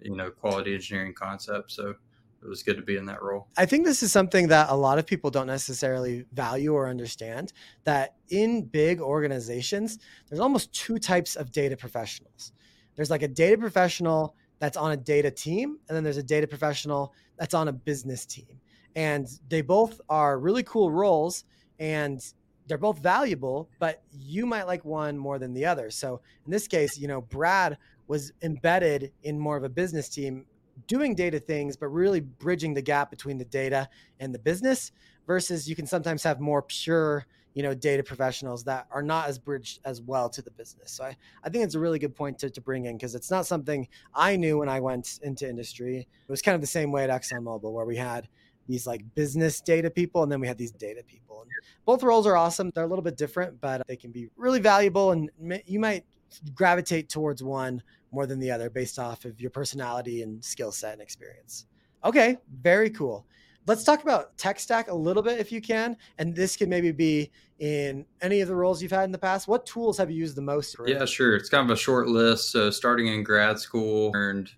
you 0.00 0.16
know 0.16 0.30
quality 0.30 0.74
engineering 0.74 1.14
concepts. 1.14 1.74
So 1.74 1.94
it 2.42 2.48
was 2.48 2.62
good 2.62 2.76
to 2.76 2.82
be 2.82 2.96
in 2.96 3.06
that 3.06 3.22
role. 3.22 3.48
I 3.56 3.66
think 3.66 3.84
this 3.84 4.02
is 4.02 4.12
something 4.12 4.48
that 4.48 4.68
a 4.70 4.76
lot 4.76 4.98
of 4.98 5.06
people 5.06 5.30
don't 5.30 5.46
necessarily 5.46 6.24
value 6.32 6.72
or 6.72 6.88
understand 6.88 7.52
that 7.84 8.14
in 8.28 8.62
big 8.62 9.00
organizations, 9.00 9.98
there's 10.28 10.40
almost 10.40 10.72
two 10.72 10.98
types 10.98 11.36
of 11.36 11.50
data 11.50 11.76
professionals. 11.76 12.52
There's 12.94 13.10
like 13.10 13.22
a 13.22 13.28
data 13.28 13.58
professional 13.58 14.36
that's 14.60 14.76
on 14.76 14.92
a 14.92 14.96
data 14.96 15.30
team, 15.30 15.78
and 15.88 15.96
then 15.96 16.04
there's 16.04 16.16
a 16.16 16.22
data 16.22 16.46
professional 16.46 17.12
that's 17.38 17.54
on 17.54 17.68
a 17.68 17.72
business 17.72 18.26
team. 18.26 18.60
And 18.96 19.28
they 19.48 19.60
both 19.60 20.00
are 20.08 20.38
really 20.38 20.62
cool 20.62 20.90
roles 20.90 21.44
and 21.78 22.20
they're 22.66 22.78
both 22.78 22.98
valuable, 22.98 23.70
but 23.78 24.02
you 24.10 24.44
might 24.46 24.66
like 24.66 24.84
one 24.84 25.16
more 25.16 25.38
than 25.38 25.54
the 25.54 25.64
other. 25.64 25.90
So 25.90 26.20
in 26.44 26.50
this 26.50 26.68
case, 26.68 26.98
you 26.98 27.08
know, 27.08 27.20
Brad 27.20 27.78
was 28.08 28.32
embedded 28.42 29.12
in 29.22 29.38
more 29.38 29.56
of 29.56 29.64
a 29.64 29.68
business 29.68 30.08
team 30.08 30.44
doing 30.88 31.14
data 31.14 31.38
things, 31.38 31.76
but 31.76 31.88
really 31.88 32.20
bridging 32.20 32.74
the 32.74 32.82
gap 32.82 33.10
between 33.10 33.38
the 33.38 33.44
data 33.44 33.88
and 34.18 34.34
the 34.34 34.38
business 34.38 34.90
versus 35.26 35.68
you 35.68 35.76
can 35.76 35.86
sometimes 35.86 36.24
have 36.24 36.40
more 36.40 36.62
pure, 36.62 37.26
you 37.54 37.62
know, 37.62 37.74
data 37.74 38.02
professionals 38.02 38.64
that 38.64 38.86
are 38.90 39.02
not 39.02 39.28
as 39.28 39.38
bridged 39.38 39.80
as 39.84 40.00
well 40.00 40.28
to 40.30 40.42
the 40.42 40.50
business. 40.50 40.90
So 40.90 41.04
I, 41.04 41.16
I 41.44 41.50
think 41.50 41.64
it's 41.64 41.76
a 41.76 41.78
really 41.78 41.98
good 41.98 42.16
point 42.16 42.38
to, 42.40 42.50
to 42.50 42.60
bring 42.60 42.86
in 42.86 42.96
because 42.96 43.14
it's 43.14 43.30
not 43.30 43.46
something 43.46 43.86
I 44.14 44.34
knew 44.36 44.58
when 44.58 44.68
I 44.68 44.80
went 44.80 45.20
into 45.22 45.48
industry. 45.48 45.98
It 45.98 46.30
was 46.30 46.42
kind 46.42 46.54
of 46.54 46.62
the 46.62 46.66
same 46.66 46.90
way 46.90 47.04
at 47.04 47.10
ExxonMobil 47.10 47.70
where 47.70 47.86
we 47.86 47.96
had 47.96 48.26
these 48.66 48.86
like 48.86 49.02
business 49.14 49.60
data 49.60 49.90
people 49.90 50.22
and 50.22 50.32
then 50.32 50.40
we 50.40 50.46
had 50.46 50.58
these 50.58 50.72
data 50.72 51.02
people. 51.06 51.42
And 51.42 51.50
both 51.84 52.02
roles 52.02 52.26
are 52.26 52.36
awesome. 52.36 52.70
They're 52.74 52.84
a 52.84 52.88
little 52.88 53.04
bit 53.04 53.16
different, 53.16 53.60
but 53.60 53.86
they 53.86 53.96
can 53.96 54.10
be 54.10 54.28
really 54.36 54.60
valuable 54.60 55.12
and 55.12 55.30
you 55.66 55.80
might 55.80 56.04
gravitate 56.54 57.08
towards 57.08 57.42
one 57.42 57.82
more 58.12 58.26
than 58.26 58.38
the 58.38 58.50
other 58.50 58.70
based 58.70 58.98
off 58.98 59.24
of 59.24 59.40
your 59.40 59.50
personality 59.50 60.22
and 60.22 60.44
skill 60.44 60.72
set 60.72 60.94
and 60.94 61.02
experience. 61.02 61.66
Okay, 62.04 62.38
very 62.60 62.90
cool. 62.90 63.26
Let's 63.66 63.84
talk 63.84 64.02
about 64.02 64.36
tech 64.38 64.58
stack 64.58 64.90
a 64.90 64.94
little 64.94 65.22
bit 65.22 65.40
if 65.40 65.52
you 65.52 65.60
can. 65.60 65.96
And 66.16 66.34
this 66.34 66.56
could 66.56 66.70
maybe 66.70 66.90
be 66.90 67.30
in 67.58 68.06
any 68.22 68.40
of 68.40 68.48
the 68.48 68.54
roles 68.54 68.80
you've 68.80 68.92
had 68.92 69.04
in 69.04 69.12
the 69.12 69.18
past. 69.18 69.46
What 69.46 69.66
tools 69.66 69.98
have 69.98 70.10
you 70.10 70.16
used 70.16 70.36
the 70.36 70.42
most? 70.42 70.76
Yeah, 70.86 71.04
sure. 71.04 71.36
It's 71.36 71.50
kind 71.50 71.70
of 71.70 71.76
a 71.76 71.78
short 71.78 72.08
list. 72.08 72.50
So 72.50 72.70
starting 72.70 73.08
in 73.08 73.22
grad 73.22 73.58
school, 73.58 74.12
learned 74.12 74.50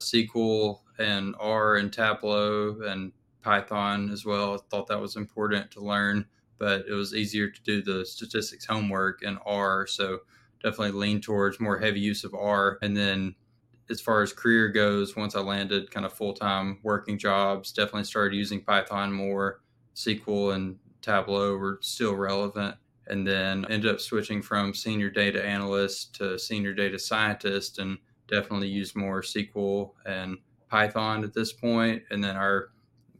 SQL 0.00 0.80
and 0.98 1.34
R 1.40 1.76
and 1.76 1.90
Tableau 1.90 2.80
and 2.82 3.12
Python 3.42 4.10
as 4.10 4.26
well. 4.26 4.54
I 4.54 4.58
thought 4.68 4.88
that 4.88 5.00
was 5.00 5.16
important 5.16 5.70
to 5.70 5.80
learn, 5.80 6.26
but 6.58 6.84
it 6.86 6.92
was 6.92 7.14
easier 7.14 7.48
to 7.48 7.62
do 7.62 7.80
the 7.80 8.04
statistics 8.04 8.66
homework 8.66 9.22
in 9.22 9.38
R. 9.46 9.86
So 9.86 10.18
definitely 10.62 10.98
lean 10.98 11.20
towards 11.20 11.60
more 11.60 11.78
heavy 11.78 12.00
use 12.00 12.24
of 12.24 12.34
R. 12.34 12.78
And 12.82 12.96
then 12.96 13.34
as 13.90 14.00
far 14.00 14.22
as 14.22 14.32
career 14.32 14.68
goes, 14.68 15.16
once 15.16 15.34
I 15.34 15.40
landed 15.40 15.90
kind 15.90 16.04
of 16.04 16.12
full 16.12 16.34
time 16.34 16.78
working 16.82 17.18
jobs, 17.18 17.72
definitely 17.72 18.04
started 18.04 18.36
using 18.36 18.62
Python 18.62 19.12
more. 19.12 19.60
SQL 19.94 20.54
and 20.54 20.76
Tableau 21.02 21.56
were 21.56 21.78
still 21.82 22.14
relevant. 22.14 22.76
And 23.06 23.26
then 23.26 23.64
ended 23.70 23.90
up 23.90 24.00
switching 24.00 24.42
from 24.42 24.74
senior 24.74 25.08
data 25.08 25.42
analyst 25.44 26.14
to 26.16 26.38
senior 26.38 26.74
data 26.74 26.98
scientist 26.98 27.78
and 27.78 27.96
definitely 28.28 28.68
used 28.68 28.94
more 28.94 29.22
SQL 29.22 29.92
and 30.04 30.36
Python 30.68 31.24
at 31.24 31.32
this 31.32 31.52
point. 31.52 32.02
And 32.10 32.22
then 32.22 32.36
our 32.36 32.68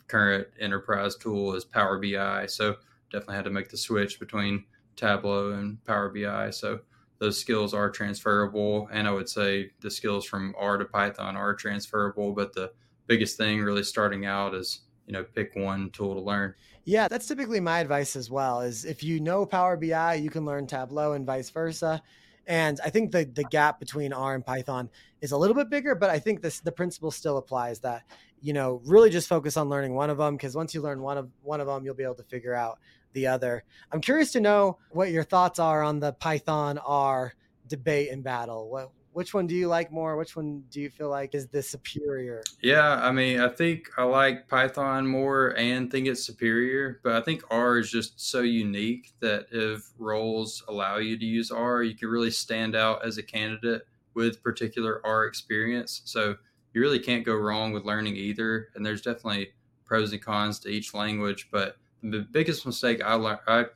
current 0.06 0.48
enterprise 0.60 1.16
tool 1.16 1.54
is 1.54 1.64
Power 1.64 1.98
BI. 1.98 2.46
So 2.46 2.76
definitely 3.10 3.36
had 3.36 3.44
to 3.44 3.50
make 3.50 3.70
the 3.70 3.78
switch 3.78 4.20
between 4.20 4.64
Tableau 4.96 5.52
and 5.52 5.82
Power 5.86 6.10
BI. 6.10 6.50
So 6.50 6.80
those 7.18 7.38
skills 7.38 7.74
are 7.74 7.90
transferable. 7.90 8.88
And 8.92 9.08
I 9.08 9.12
would 9.12 9.28
say 9.28 9.70
the 9.80 9.90
skills 9.90 10.24
from 10.24 10.54
R 10.58 10.78
to 10.78 10.84
Python 10.84 11.36
are 11.36 11.54
transferable. 11.54 12.32
But 12.32 12.54
the 12.54 12.72
biggest 13.06 13.36
thing 13.36 13.60
really 13.60 13.82
starting 13.82 14.26
out 14.26 14.54
is, 14.54 14.82
you 15.06 15.12
know, 15.12 15.24
pick 15.24 15.54
one 15.54 15.90
tool 15.90 16.14
to 16.14 16.20
learn. 16.20 16.54
Yeah, 16.84 17.08
that's 17.08 17.26
typically 17.26 17.60
my 17.60 17.80
advice 17.80 18.16
as 18.16 18.30
well 18.30 18.60
is 18.60 18.84
if 18.84 19.02
you 19.04 19.20
know 19.20 19.44
Power 19.44 19.76
BI, 19.76 20.14
you 20.14 20.30
can 20.30 20.44
learn 20.44 20.66
Tableau 20.66 21.12
and 21.12 21.26
vice 21.26 21.50
versa. 21.50 22.02
And 22.46 22.80
I 22.82 22.88
think 22.88 23.12
the 23.12 23.26
the 23.26 23.44
gap 23.44 23.78
between 23.78 24.14
R 24.14 24.34
and 24.34 24.44
Python 24.44 24.88
is 25.20 25.32
a 25.32 25.36
little 25.36 25.54
bit 25.54 25.68
bigger, 25.68 25.94
but 25.94 26.08
I 26.08 26.18
think 26.18 26.40
this 26.40 26.60
the 26.60 26.72
principle 26.72 27.10
still 27.10 27.36
applies 27.36 27.80
that 27.80 28.04
you 28.40 28.54
know 28.54 28.80
really 28.86 29.10
just 29.10 29.28
focus 29.28 29.58
on 29.58 29.68
learning 29.68 29.94
one 29.94 30.08
of 30.08 30.16
them 30.16 30.36
because 30.36 30.56
once 30.56 30.72
you 30.72 30.80
learn 30.80 31.02
one 31.02 31.18
of 31.18 31.28
one 31.42 31.60
of 31.60 31.66
them, 31.66 31.84
you'll 31.84 31.94
be 31.94 32.04
able 32.04 32.14
to 32.14 32.22
figure 32.22 32.54
out 32.54 32.78
the 33.18 33.26
other. 33.26 33.64
I'm 33.90 34.00
curious 34.00 34.30
to 34.32 34.40
know 34.40 34.78
what 34.90 35.10
your 35.10 35.24
thoughts 35.24 35.58
are 35.58 35.82
on 35.82 35.98
the 35.98 36.12
Python 36.12 36.78
R 36.78 37.34
debate 37.66 38.10
and 38.10 38.22
battle. 38.22 38.70
What 38.70 38.92
which 39.12 39.34
one 39.34 39.48
do 39.48 39.56
you 39.56 39.66
like 39.66 39.90
more? 39.90 40.16
Which 40.16 40.36
one 40.36 40.62
do 40.70 40.80
you 40.80 40.88
feel 40.88 41.08
like 41.08 41.34
is 41.34 41.48
the 41.48 41.60
superior? 41.60 42.44
Yeah, 42.62 43.04
I 43.04 43.10
mean, 43.10 43.40
I 43.40 43.48
think 43.48 43.90
I 43.96 44.04
like 44.04 44.46
Python 44.46 45.08
more 45.08 45.58
and 45.58 45.90
think 45.90 46.06
it's 46.06 46.24
superior, 46.24 47.00
but 47.02 47.14
I 47.14 47.22
think 47.22 47.42
R 47.50 47.78
is 47.78 47.90
just 47.90 48.20
so 48.20 48.42
unique 48.42 49.12
that 49.18 49.46
if 49.50 49.90
roles 49.98 50.62
allow 50.68 50.98
you 50.98 51.18
to 51.18 51.24
use 51.24 51.50
R, 51.50 51.82
you 51.82 51.96
can 51.96 52.08
really 52.08 52.30
stand 52.30 52.76
out 52.76 53.04
as 53.04 53.18
a 53.18 53.22
candidate 53.24 53.82
with 54.14 54.40
particular 54.40 55.00
R 55.04 55.24
experience. 55.24 56.02
So 56.04 56.36
you 56.72 56.80
really 56.80 57.00
can't 57.00 57.26
go 57.26 57.34
wrong 57.34 57.72
with 57.72 57.84
learning 57.84 58.14
either. 58.14 58.68
And 58.76 58.86
there's 58.86 59.02
definitely 59.02 59.48
pros 59.84 60.12
and 60.12 60.22
cons 60.22 60.60
to 60.60 60.68
each 60.68 60.94
language, 60.94 61.48
but 61.50 61.76
the 62.02 62.20
biggest 62.30 62.66
mistake 62.66 63.02
I 63.02 63.14
I 63.46 63.66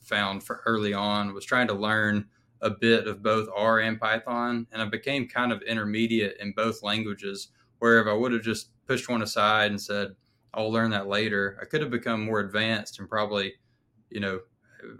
found 0.00 0.42
for 0.44 0.62
early 0.66 0.92
on 0.92 1.34
was 1.34 1.44
trying 1.44 1.68
to 1.68 1.74
learn 1.74 2.28
a 2.60 2.70
bit 2.70 3.06
of 3.06 3.22
both 3.22 3.48
R 3.54 3.80
and 3.80 3.98
Python, 4.00 4.66
and 4.70 4.82
I 4.82 4.84
became 4.86 5.28
kind 5.28 5.52
of 5.52 5.62
intermediate 5.62 6.38
in 6.38 6.52
both 6.52 6.82
languages. 6.82 7.48
Where 7.78 8.00
if 8.00 8.06
I 8.06 8.12
would 8.12 8.32
have 8.32 8.42
just 8.42 8.70
pushed 8.86 9.08
one 9.08 9.22
aside 9.22 9.70
and 9.70 9.80
said, 9.80 10.16
"I'll 10.54 10.70
learn 10.72 10.90
that 10.90 11.08
later," 11.08 11.58
I 11.60 11.64
could 11.64 11.80
have 11.80 11.90
become 11.90 12.24
more 12.24 12.40
advanced 12.40 12.98
and 13.00 13.08
probably, 13.08 13.54
you 14.10 14.20
know, 14.20 14.40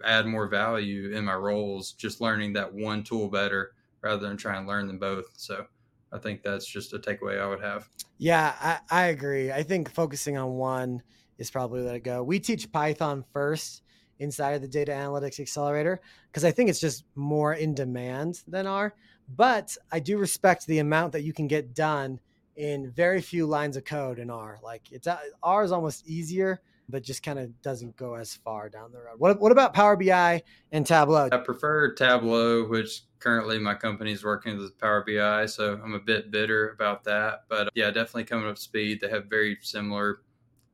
add 0.04 0.26
more 0.26 0.48
value 0.48 1.10
in 1.12 1.24
my 1.24 1.34
roles 1.34 1.92
just 1.92 2.20
learning 2.20 2.52
that 2.54 2.72
one 2.72 3.02
tool 3.04 3.28
better 3.28 3.74
rather 4.00 4.26
than 4.26 4.36
trying 4.36 4.64
to 4.64 4.68
learn 4.68 4.86
them 4.86 4.98
both. 4.98 5.26
So 5.36 5.66
I 6.12 6.18
think 6.18 6.42
that's 6.42 6.66
just 6.66 6.92
a 6.92 6.98
takeaway 6.98 7.40
I 7.40 7.46
would 7.48 7.62
have. 7.62 7.88
Yeah, 8.18 8.54
I, 8.90 9.02
I 9.02 9.06
agree. 9.06 9.50
I 9.50 9.62
think 9.62 9.90
focusing 9.90 10.36
on 10.36 10.52
one 10.52 11.02
is 11.42 11.50
probably 11.50 11.82
let 11.82 11.96
it 11.96 12.04
go. 12.04 12.22
We 12.22 12.40
teach 12.40 12.70
Python 12.72 13.24
first 13.32 13.82
inside 14.18 14.52
of 14.52 14.62
the 14.62 14.68
data 14.68 14.92
analytics 14.92 15.40
accelerator 15.40 16.00
because 16.28 16.44
I 16.44 16.52
think 16.52 16.70
it's 16.70 16.80
just 16.80 17.04
more 17.14 17.54
in 17.54 17.74
demand 17.74 18.42
than 18.46 18.66
R. 18.66 18.94
But 19.28 19.76
I 19.90 19.98
do 19.98 20.18
respect 20.18 20.66
the 20.66 20.78
amount 20.78 21.12
that 21.12 21.22
you 21.22 21.32
can 21.32 21.48
get 21.48 21.74
done 21.74 22.20
in 22.56 22.90
very 22.90 23.20
few 23.20 23.46
lines 23.46 23.76
of 23.76 23.84
code 23.84 24.18
in 24.18 24.30
R. 24.30 24.58
Like 24.62 24.92
it's 24.92 25.06
uh, 25.06 25.18
R 25.42 25.64
is 25.64 25.72
almost 25.72 26.06
easier, 26.06 26.60
but 26.88 27.02
just 27.02 27.22
kind 27.22 27.38
of 27.38 27.60
doesn't 27.62 27.96
go 27.96 28.14
as 28.14 28.34
far 28.34 28.68
down 28.68 28.92
the 28.92 28.98
road. 28.98 29.18
What 29.18 29.40
what 29.40 29.52
about 29.52 29.74
Power 29.74 29.96
BI 29.96 30.42
and 30.70 30.86
Tableau? 30.86 31.28
I 31.32 31.38
prefer 31.38 31.94
Tableau, 31.94 32.66
which 32.66 33.02
currently 33.18 33.58
my 33.58 33.74
company 33.74 34.12
is 34.12 34.22
working 34.22 34.58
with 34.58 34.78
Power 34.78 35.04
BI, 35.06 35.46
so 35.46 35.80
I'm 35.82 35.94
a 35.94 36.00
bit 36.00 36.30
bitter 36.30 36.70
about 36.70 37.04
that. 37.04 37.44
But 37.48 37.70
yeah, 37.74 37.90
definitely 37.90 38.24
coming 38.24 38.48
up 38.48 38.58
speed. 38.58 39.00
They 39.00 39.08
have 39.08 39.26
very 39.26 39.58
similar 39.62 40.20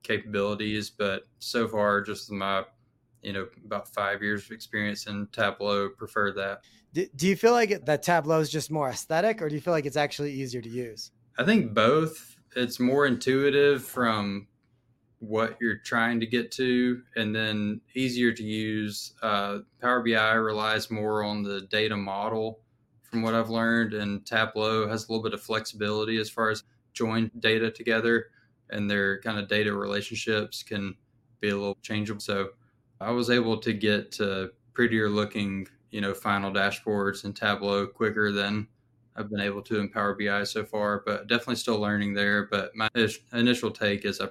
capabilities, 0.03 0.91
but 0.91 1.25
so 1.39 1.69
far, 1.69 2.03
just 2.03 2.31
my 2.31 2.65
you 3.23 3.33
know 3.33 3.49
about 3.65 3.93
five 3.93 4.23
years 4.23 4.45
of 4.45 4.53
experience 4.53 5.07
in 5.07 5.27
Tableau, 5.33 5.89
prefer 5.89 6.33
that. 6.33 6.61
Do, 6.93 7.07
do 7.17 7.27
you 7.27 7.37
feel 7.37 7.53
like 7.53 7.85
that 7.85 8.03
Tableau 8.03 8.41
is 8.41 8.51
just 8.51 8.71
more 8.71 8.89
aesthetic, 8.89 9.43
or 9.43 9.49
do 9.49 9.55
you 9.55 9.61
feel 9.61 9.75
like 9.75 9.87
it's 9.87 9.97
actually 9.97 10.33
easier 10.33 10.63
to 10.63 10.69
use? 10.69 11.11
I 11.39 11.45
think 11.45 11.75
both. 11.75 12.37
It's 12.57 12.81
more 12.81 13.07
intuitive 13.07 13.85
from 13.85 14.49
what 15.21 15.57
you're 15.61 15.79
trying 15.79 16.19
to 16.21 16.27
get 16.27 16.51
to, 16.53 17.03
and 17.17 17.35
then 17.35 17.81
easier 17.95 18.33
to 18.33 18.43
use. 18.43 19.13
Uh, 19.23 19.59
Power 19.81 20.03
BI 20.03 20.33
relies 20.33 20.91
more 20.91 21.23
on 21.23 21.43
the 21.43 21.63
data 21.63 21.97
model, 21.97 22.61
from 23.03 23.23
what 23.23 23.35
I've 23.35 23.51
learned, 23.51 23.95
and 23.95 24.25
Tableau 24.25 24.89
has 24.89 25.09
a 25.09 25.13
little 25.13 25.23
bit 25.23 25.35
of 25.35 25.43
flexibility 25.43 26.19
as 26.19 26.31
far 26.31 26.51
as 26.51 26.65
join 26.93 27.31
data 27.39 27.71
together, 27.71 28.27
and 28.71 28.91
their 28.91 29.21
kind 29.21 29.39
of 29.39 29.49
data 29.49 29.73
relationships 29.73 30.63
can 30.63 30.95
be 31.41 31.51
a 31.51 31.57
little 31.57 31.79
changeable. 31.83 32.21
So 32.21 32.51
I 33.01 33.11
was 33.11 33.31
able 33.31 33.59
to 33.59 33.73
get 33.73 34.13
to 34.13 34.51
prettier 34.75 35.09
looking, 35.09 35.69
you 35.91 36.01
know, 36.01 36.15
final 36.15 36.53
dashboards 36.53 37.25
in 37.25 37.33
Tableau 37.33 37.87
quicker 37.87 38.33
than 38.33 38.69
I've 39.17 39.31
been 39.31 39.41
able 39.41 39.63
to 39.63 39.81
in 39.81 39.89
Power 39.89 40.17
BI 40.19 40.45
so 40.45 40.65
far, 40.65 41.03
but 41.05 41.27
definitely 41.27 41.57
still 41.57 41.79
learning 41.79 42.15
there. 42.15 42.47
But 42.47 42.75
my 42.77 42.89
initial 43.33 43.71
take 43.71 44.05
is 44.05 44.21
I 44.21 44.29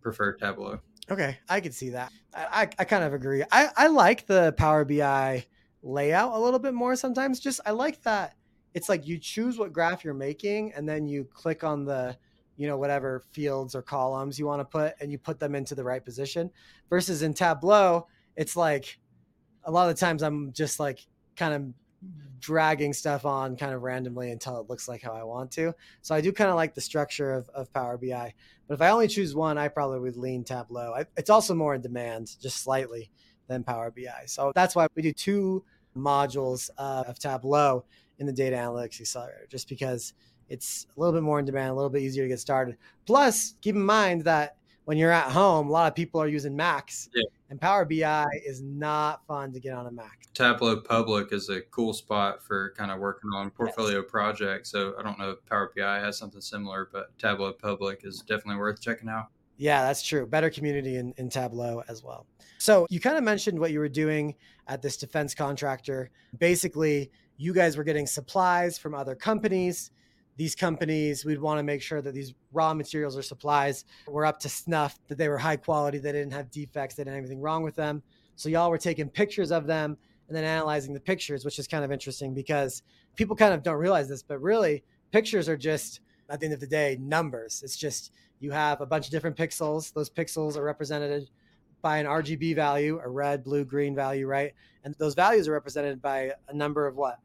prefer 0.00 0.34
Tableau. 0.34 0.80
Okay, 1.10 1.38
I 1.48 1.60
can 1.60 1.72
see 1.72 1.90
that. 1.90 2.12
I, 2.34 2.46
I, 2.62 2.68
I 2.80 2.84
kind 2.84 3.04
of 3.04 3.12
agree. 3.12 3.42
I, 3.50 3.68
I 3.76 3.86
like 3.88 4.26
the 4.26 4.54
Power 4.56 4.84
BI 4.84 5.44
layout 5.82 6.32
a 6.32 6.38
little 6.38 6.60
bit 6.60 6.74
more 6.74 6.94
sometimes. 6.94 7.40
Just 7.40 7.60
I 7.66 7.72
like 7.72 8.02
that 8.02 8.36
it's 8.74 8.88
like 8.88 9.06
you 9.06 9.18
choose 9.18 9.58
what 9.58 9.72
graph 9.72 10.04
you're 10.04 10.14
making 10.14 10.72
and 10.74 10.88
then 10.88 11.06
you 11.06 11.24
click 11.24 11.64
on 11.64 11.84
the 11.84 12.16
you 12.56 12.66
know 12.66 12.76
whatever 12.76 13.22
fields 13.32 13.74
or 13.74 13.82
columns 13.82 14.38
you 14.38 14.46
want 14.46 14.60
to 14.60 14.64
put 14.64 14.94
and 15.00 15.10
you 15.10 15.18
put 15.18 15.38
them 15.38 15.54
into 15.54 15.74
the 15.74 15.84
right 15.84 16.04
position 16.04 16.50
versus 16.90 17.22
in 17.22 17.32
tableau 17.34 18.06
it's 18.36 18.56
like 18.56 18.98
a 19.64 19.70
lot 19.70 19.88
of 19.88 19.94
the 19.94 20.00
times 20.00 20.22
i'm 20.22 20.52
just 20.52 20.80
like 20.80 21.06
kind 21.36 21.54
of 21.54 21.74
dragging 22.40 22.92
stuff 22.92 23.24
on 23.24 23.56
kind 23.56 23.72
of 23.72 23.82
randomly 23.82 24.32
until 24.32 24.58
it 24.60 24.68
looks 24.68 24.88
like 24.88 25.00
how 25.00 25.12
I 25.12 25.22
want 25.22 25.52
to. 25.52 25.72
So 26.00 26.14
I 26.14 26.20
do 26.20 26.32
kind 26.32 26.50
of 26.50 26.56
like 26.56 26.74
the 26.74 26.80
structure 26.80 27.32
of, 27.32 27.48
of 27.50 27.72
Power 27.72 27.96
BI. 27.96 28.34
But 28.66 28.74
if 28.74 28.82
I 28.82 28.90
only 28.90 29.06
choose 29.06 29.34
one, 29.34 29.58
I 29.58 29.68
probably 29.68 30.00
would 30.00 30.16
lean 30.16 30.42
Tableau. 30.42 30.92
I, 30.92 31.06
it's 31.16 31.30
also 31.30 31.54
more 31.54 31.74
in 31.74 31.80
demand, 31.80 32.36
just 32.40 32.58
slightly, 32.58 33.10
than 33.46 33.62
Power 33.62 33.92
BI. 33.92 34.24
So 34.26 34.50
that's 34.54 34.74
why 34.74 34.88
we 34.96 35.02
do 35.02 35.12
two 35.12 35.64
modules 35.96 36.68
of 36.76 37.18
Tableau 37.18 37.84
in 38.18 38.26
the 38.26 38.32
Data 38.32 38.56
Analytics 38.56 39.00
Accelerator, 39.00 39.46
just 39.48 39.68
because 39.68 40.14
it's 40.48 40.86
a 40.96 41.00
little 41.00 41.12
bit 41.12 41.22
more 41.22 41.38
in 41.38 41.44
demand, 41.44 41.70
a 41.70 41.74
little 41.74 41.90
bit 41.90 42.02
easier 42.02 42.24
to 42.24 42.28
get 42.28 42.40
started. 42.40 42.76
Plus, 43.06 43.54
keep 43.60 43.74
in 43.74 43.84
mind 43.84 44.24
that 44.24 44.56
when 44.84 44.98
you're 44.98 45.12
at 45.12 45.30
home, 45.30 45.68
a 45.68 45.70
lot 45.70 45.86
of 45.90 45.94
people 45.94 46.20
are 46.20 46.28
using 46.28 46.56
Macs. 46.56 47.08
Yeah. 47.14 47.24
And 47.50 47.60
Power 47.60 47.84
BI 47.84 48.26
is 48.46 48.62
not 48.62 49.24
fun 49.26 49.52
to 49.52 49.60
get 49.60 49.74
on 49.74 49.86
a 49.86 49.90
Mac. 49.90 50.26
Tableau 50.34 50.80
Public 50.80 51.32
is 51.32 51.50
a 51.50 51.60
cool 51.60 51.92
spot 51.92 52.42
for 52.42 52.72
kind 52.76 52.90
of 52.90 52.98
working 52.98 53.30
on 53.34 53.50
portfolio 53.50 53.98
yes. 53.98 54.10
projects. 54.10 54.70
So 54.70 54.94
I 54.98 55.02
don't 55.02 55.18
know 55.18 55.30
if 55.30 55.44
Power 55.46 55.70
BI 55.76 55.98
has 56.00 56.16
something 56.16 56.40
similar, 56.40 56.88
but 56.90 57.16
Tableau 57.18 57.52
Public 57.52 58.00
is 58.04 58.20
definitely 58.20 58.56
worth 58.56 58.80
checking 58.80 59.08
out. 59.08 59.26
Yeah, 59.58 59.82
that's 59.82 60.02
true. 60.02 60.26
Better 60.26 60.50
community 60.50 60.96
in, 60.96 61.12
in 61.18 61.28
Tableau 61.28 61.84
as 61.88 62.02
well. 62.02 62.26
So 62.58 62.86
you 62.88 63.00
kind 63.00 63.16
of 63.16 63.22
mentioned 63.22 63.58
what 63.58 63.70
you 63.70 63.80
were 63.80 63.88
doing 63.88 64.34
at 64.66 64.80
this 64.80 64.96
defense 64.96 65.34
contractor. 65.34 66.10
Basically, 66.38 67.10
you 67.36 67.52
guys 67.52 67.76
were 67.76 67.84
getting 67.84 68.06
supplies 68.06 68.78
from 68.78 68.94
other 68.94 69.14
companies 69.14 69.90
these 70.36 70.54
companies, 70.54 71.24
we'd 71.24 71.40
want 71.40 71.58
to 71.58 71.62
make 71.62 71.82
sure 71.82 72.00
that 72.00 72.14
these 72.14 72.34
raw 72.52 72.72
materials 72.72 73.16
or 73.16 73.22
supplies 73.22 73.84
were 74.06 74.24
up 74.24 74.40
to 74.40 74.48
snuff, 74.48 74.98
that 75.08 75.18
they 75.18 75.28
were 75.28 75.38
high 75.38 75.56
quality, 75.56 75.98
they 75.98 76.12
didn't 76.12 76.32
have 76.32 76.50
defects, 76.50 76.94
they 76.94 77.04
didn't 77.04 77.14
have 77.14 77.24
anything 77.24 77.40
wrong 77.40 77.62
with 77.62 77.74
them. 77.74 78.02
So 78.36 78.48
y'all 78.48 78.70
were 78.70 78.78
taking 78.78 79.08
pictures 79.08 79.52
of 79.52 79.66
them 79.66 79.96
and 80.28 80.36
then 80.36 80.44
analyzing 80.44 80.94
the 80.94 81.00
pictures, 81.00 81.44
which 81.44 81.58
is 81.58 81.68
kind 81.68 81.84
of 81.84 81.92
interesting 81.92 82.32
because 82.32 82.82
people 83.16 83.36
kind 83.36 83.52
of 83.52 83.62
don't 83.62 83.76
realize 83.76 84.08
this, 84.08 84.22
but 84.22 84.40
really 84.40 84.82
pictures 85.10 85.48
are 85.48 85.56
just 85.56 86.00
at 86.30 86.40
the 86.40 86.46
end 86.46 86.54
of 86.54 86.60
the 86.60 86.66
day 86.66 86.96
numbers. 87.00 87.62
It's 87.62 87.76
just 87.76 88.12
you 88.40 88.50
have 88.50 88.80
a 88.80 88.86
bunch 88.86 89.06
of 89.06 89.12
different 89.12 89.36
pixels. 89.36 89.92
Those 89.92 90.08
pixels 90.10 90.56
are 90.56 90.64
represented 90.64 91.28
by 91.82 91.98
an 91.98 92.06
RGB 92.06 92.54
value, 92.54 93.00
a 93.04 93.08
red, 93.08 93.44
blue, 93.44 93.64
green 93.64 93.94
value, 93.94 94.26
right? 94.26 94.52
And 94.84 94.94
those 94.98 95.14
values 95.14 95.48
are 95.48 95.52
represented 95.52 96.00
by 96.00 96.32
a 96.48 96.54
number 96.54 96.86
of 96.86 96.96
what? 96.96 97.18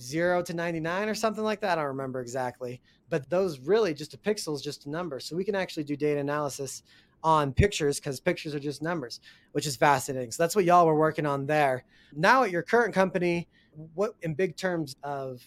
Zero 0.00 0.42
to 0.42 0.54
99 0.54 1.08
or 1.08 1.14
something 1.14 1.44
like 1.44 1.60
that. 1.60 1.78
I 1.78 1.82
don't 1.82 1.88
remember 1.88 2.20
exactly, 2.20 2.80
but 3.08 3.28
those 3.28 3.60
really 3.60 3.94
just 3.94 4.14
a 4.14 4.18
pixel 4.18 4.54
is 4.54 4.62
just 4.62 4.86
a 4.86 4.90
number. 4.90 5.20
So 5.20 5.36
we 5.36 5.44
can 5.44 5.54
actually 5.54 5.84
do 5.84 5.96
data 5.96 6.20
analysis 6.20 6.82
on 7.22 7.52
pictures 7.52 8.00
because 8.00 8.18
pictures 8.18 8.54
are 8.54 8.60
just 8.60 8.82
numbers, 8.82 9.20
which 9.52 9.66
is 9.66 9.76
fascinating. 9.76 10.30
So 10.32 10.42
that's 10.42 10.56
what 10.56 10.64
y'all 10.64 10.86
were 10.86 10.98
working 10.98 11.26
on 11.26 11.46
there. 11.46 11.84
Now 12.14 12.44
at 12.44 12.50
your 12.50 12.62
current 12.62 12.94
company, 12.94 13.46
what 13.94 14.14
in 14.22 14.34
big 14.34 14.56
terms 14.56 14.96
of, 15.02 15.42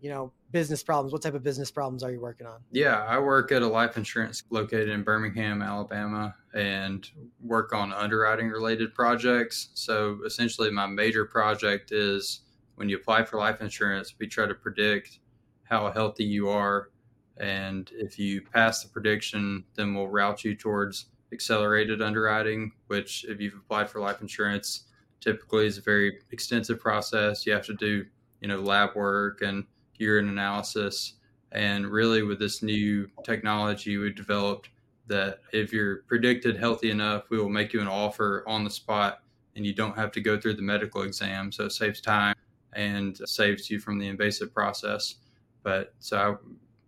you 0.00 0.08
know, 0.08 0.32
business 0.50 0.82
problems, 0.82 1.12
what 1.12 1.22
type 1.22 1.34
of 1.34 1.42
business 1.42 1.70
problems 1.70 2.02
are 2.02 2.10
you 2.10 2.20
working 2.20 2.46
on? 2.46 2.60
Yeah, 2.72 3.04
I 3.04 3.18
work 3.18 3.52
at 3.52 3.62
a 3.62 3.66
life 3.66 3.96
insurance 3.96 4.42
located 4.50 4.88
in 4.88 5.02
Birmingham, 5.02 5.62
Alabama, 5.62 6.34
and 6.54 7.08
work 7.42 7.74
on 7.74 7.92
underwriting 7.92 8.48
related 8.48 8.94
projects. 8.94 9.68
So 9.74 10.20
essentially, 10.24 10.70
my 10.70 10.86
major 10.86 11.26
project 11.26 11.92
is 11.92 12.40
when 12.80 12.88
you 12.88 12.96
apply 12.96 13.22
for 13.22 13.36
life 13.36 13.60
insurance, 13.60 14.14
we 14.18 14.26
try 14.26 14.46
to 14.46 14.54
predict 14.54 15.18
how 15.64 15.90
healthy 15.92 16.24
you 16.24 16.48
are. 16.48 16.88
And 17.36 17.90
if 17.92 18.18
you 18.18 18.40
pass 18.40 18.82
the 18.82 18.88
prediction, 18.88 19.64
then 19.74 19.94
we'll 19.94 20.08
route 20.08 20.44
you 20.44 20.56
towards 20.56 21.10
accelerated 21.30 22.00
underwriting, 22.00 22.72
which, 22.86 23.26
if 23.28 23.38
you've 23.38 23.52
applied 23.52 23.90
for 23.90 24.00
life 24.00 24.22
insurance, 24.22 24.84
typically 25.20 25.66
is 25.66 25.76
a 25.76 25.82
very 25.82 26.20
extensive 26.32 26.80
process. 26.80 27.44
You 27.44 27.52
have 27.52 27.66
to 27.66 27.74
do, 27.74 28.06
you 28.40 28.48
know, 28.48 28.60
lab 28.60 28.96
work 28.96 29.42
and 29.42 29.66
urine 29.98 30.30
analysis. 30.30 31.16
And 31.52 31.86
really, 31.86 32.22
with 32.22 32.38
this 32.38 32.62
new 32.62 33.10
technology 33.24 33.98
we 33.98 34.10
developed, 34.10 34.70
that 35.06 35.40
if 35.52 35.70
you're 35.70 35.96
predicted 36.08 36.56
healthy 36.56 36.90
enough, 36.90 37.28
we 37.28 37.36
will 37.36 37.50
make 37.50 37.74
you 37.74 37.82
an 37.82 37.88
offer 37.88 38.42
on 38.46 38.64
the 38.64 38.70
spot 38.70 39.18
and 39.54 39.66
you 39.66 39.74
don't 39.74 39.96
have 39.96 40.12
to 40.12 40.22
go 40.22 40.40
through 40.40 40.54
the 40.54 40.62
medical 40.62 41.02
exam. 41.02 41.52
So 41.52 41.66
it 41.66 41.72
saves 41.72 42.00
time 42.00 42.34
and 42.74 43.16
saves 43.24 43.70
you 43.70 43.78
from 43.78 43.98
the 43.98 44.08
invasive 44.08 44.52
process. 44.54 45.16
But 45.62 45.94
so 45.98 46.16
I 46.16 46.34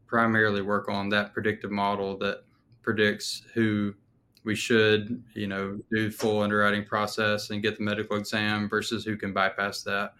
primarily 0.06 0.62
work 0.62 0.88
on 0.88 1.08
that 1.10 1.32
predictive 1.32 1.70
model 1.70 2.16
that 2.18 2.44
predicts 2.82 3.42
who 3.54 3.94
we 4.44 4.54
should, 4.54 5.22
you 5.34 5.46
know, 5.46 5.78
do 5.90 6.10
full 6.10 6.42
underwriting 6.42 6.84
process 6.84 7.50
and 7.50 7.62
get 7.62 7.78
the 7.78 7.84
medical 7.84 8.16
exam 8.16 8.68
versus 8.68 9.04
who 9.04 9.16
can 9.16 9.32
bypass 9.32 9.82
that 9.82 10.14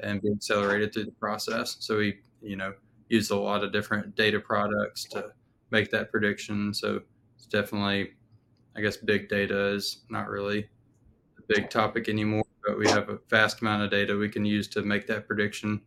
and 0.00 0.22
be 0.22 0.32
accelerated 0.32 0.92
through 0.92 1.04
the 1.04 1.12
process. 1.12 1.76
So 1.80 1.98
we, 1.98 2.18
you 2.40 2.56
know, 2.56 2.72
use 3.08 3.30
a 3.30 3.36
lot 3.36 3.62
of 3.62 3.72
different 3.72 4.16
data 4.16 4.40
products 4.40 5.04
to 5.10 5.30
make 5.70 5.90
that 5.90 6.10
prediction. 6.10 6.72
So 6.72 7.02
it's 7.36 7.46
definitely, 7.46 8.12
I 8.76 8.80
guess, 8.80 8.96
big 8.96 9.28
data 9.28 9.74
is 9.74 10.02
not 10.08 10.28
really 10.28 10.68
a 11.38 11.42
big 11.48 11.70
topic 11.70 12.08
anymore 12.08 12.45
but 12.66 12.78
we 12.78 12.88
have 12.88 13.08
a 13.08 13.18
vast 13.30 13.60
amount 13.60 13.82
of 13.82 13.90
data 13.90 14.16
we 14.16 14.28
can 14.28 14.44
use 14.44 14.66
to 14.68 14.82
make 14.82 15.06
that 15.06 15.26
prediction 15.26 15.80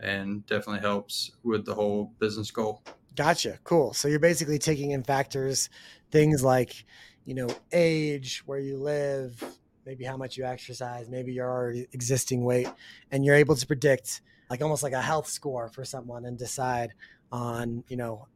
and 0.00 0.44
definitely 0.46 0.80
helps 0.80 1.32
with 1.44 1.64
the 1.64 1.74
whole 1.74 2.12
business 2.18 2.50
goal. 2.50 2.82
Gotcha. 3.14 3.58
Cool. 3.64 3.92
So 3.92 4.08
you're 4.08 4.18
basically 4.18 4.58
taking 4.58 4.92
in 4.92 5.02
factors, 5.02 5.68
things 6.10 6.42
like, 6.42 6.86
you 7.24 7.34
know, 7.34 7.48
age, 7.72 8.42
where 8.46 8.58
you 8.58 8.78
live, 8.78 9.42
maybe 9.84 10.04
how 10.04 10.16
much 10.16 10.36
you 10.36 10.44
exercise, 10.44 11.08
maybe 11.08 11.32
your 11.32 11.48
already 11.50 11.86
existing 11.92 12.44
weight, 12.44 12.68
and 13.10 13.24
you're 13.24 13.36
able 13.36 13.54
to 13.54 13.66
predict 13.66 14.22
like 14.48 14.62
almost 14.62 14.82
like 14.82 14.92
a 14.92 15.00
health 15.00 15.28
score 15.28 15.68
for 15.68 15.84
someone 15.84 16.24
and 16.24 16.38
decide 16.38 16.92
on, 17.30 17.84
you 17.88 17.96
know, 17.96 18.26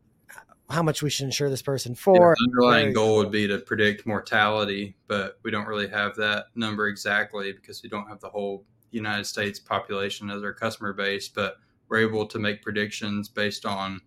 how 0.68 0.82
much 0.82 1.02
we 1.02 1.10
should 1.10 1.24
insure 1.24 1.48
this 1.48 1.62
person 1.62 1.94
for. 1.94 2.34
Yeah, 2.38 2.46
underlying 2.46 2.92
goal 2.92 3.18
would 3.18 3.30
be 3.30 3.46
to 3.46 3.58
predict 3.58 4.06
mortality, 4.06 4.96
but 5.06 5.38
we 5.42 5.50
don't 5.50 5.66
really 5.66 5.88
have 5.88 6.16
that 6.16 6.46
number 6.54 6.88
exactly 6.88 7.52
because 7.52 7.82
we 7.82 7.88
don't 7.88 8.08
have 8.08 8.20
the 8.20 8.28
whole 8.28 8.64
United 8.90 9.24
States 9.24 9.60
population 9.60 10.30
as 10.30 10.42
our 10.42 10.52
customer 10.52 10.92
base. 10.92 11.28
But 11.28 11.56
we're 11.88 11.98
able 11.98 12.26
to 12.26 12.38
make 12.38 12.62
predictions 12.62 13.28
based 13.28 13.64
on 13.64 14.00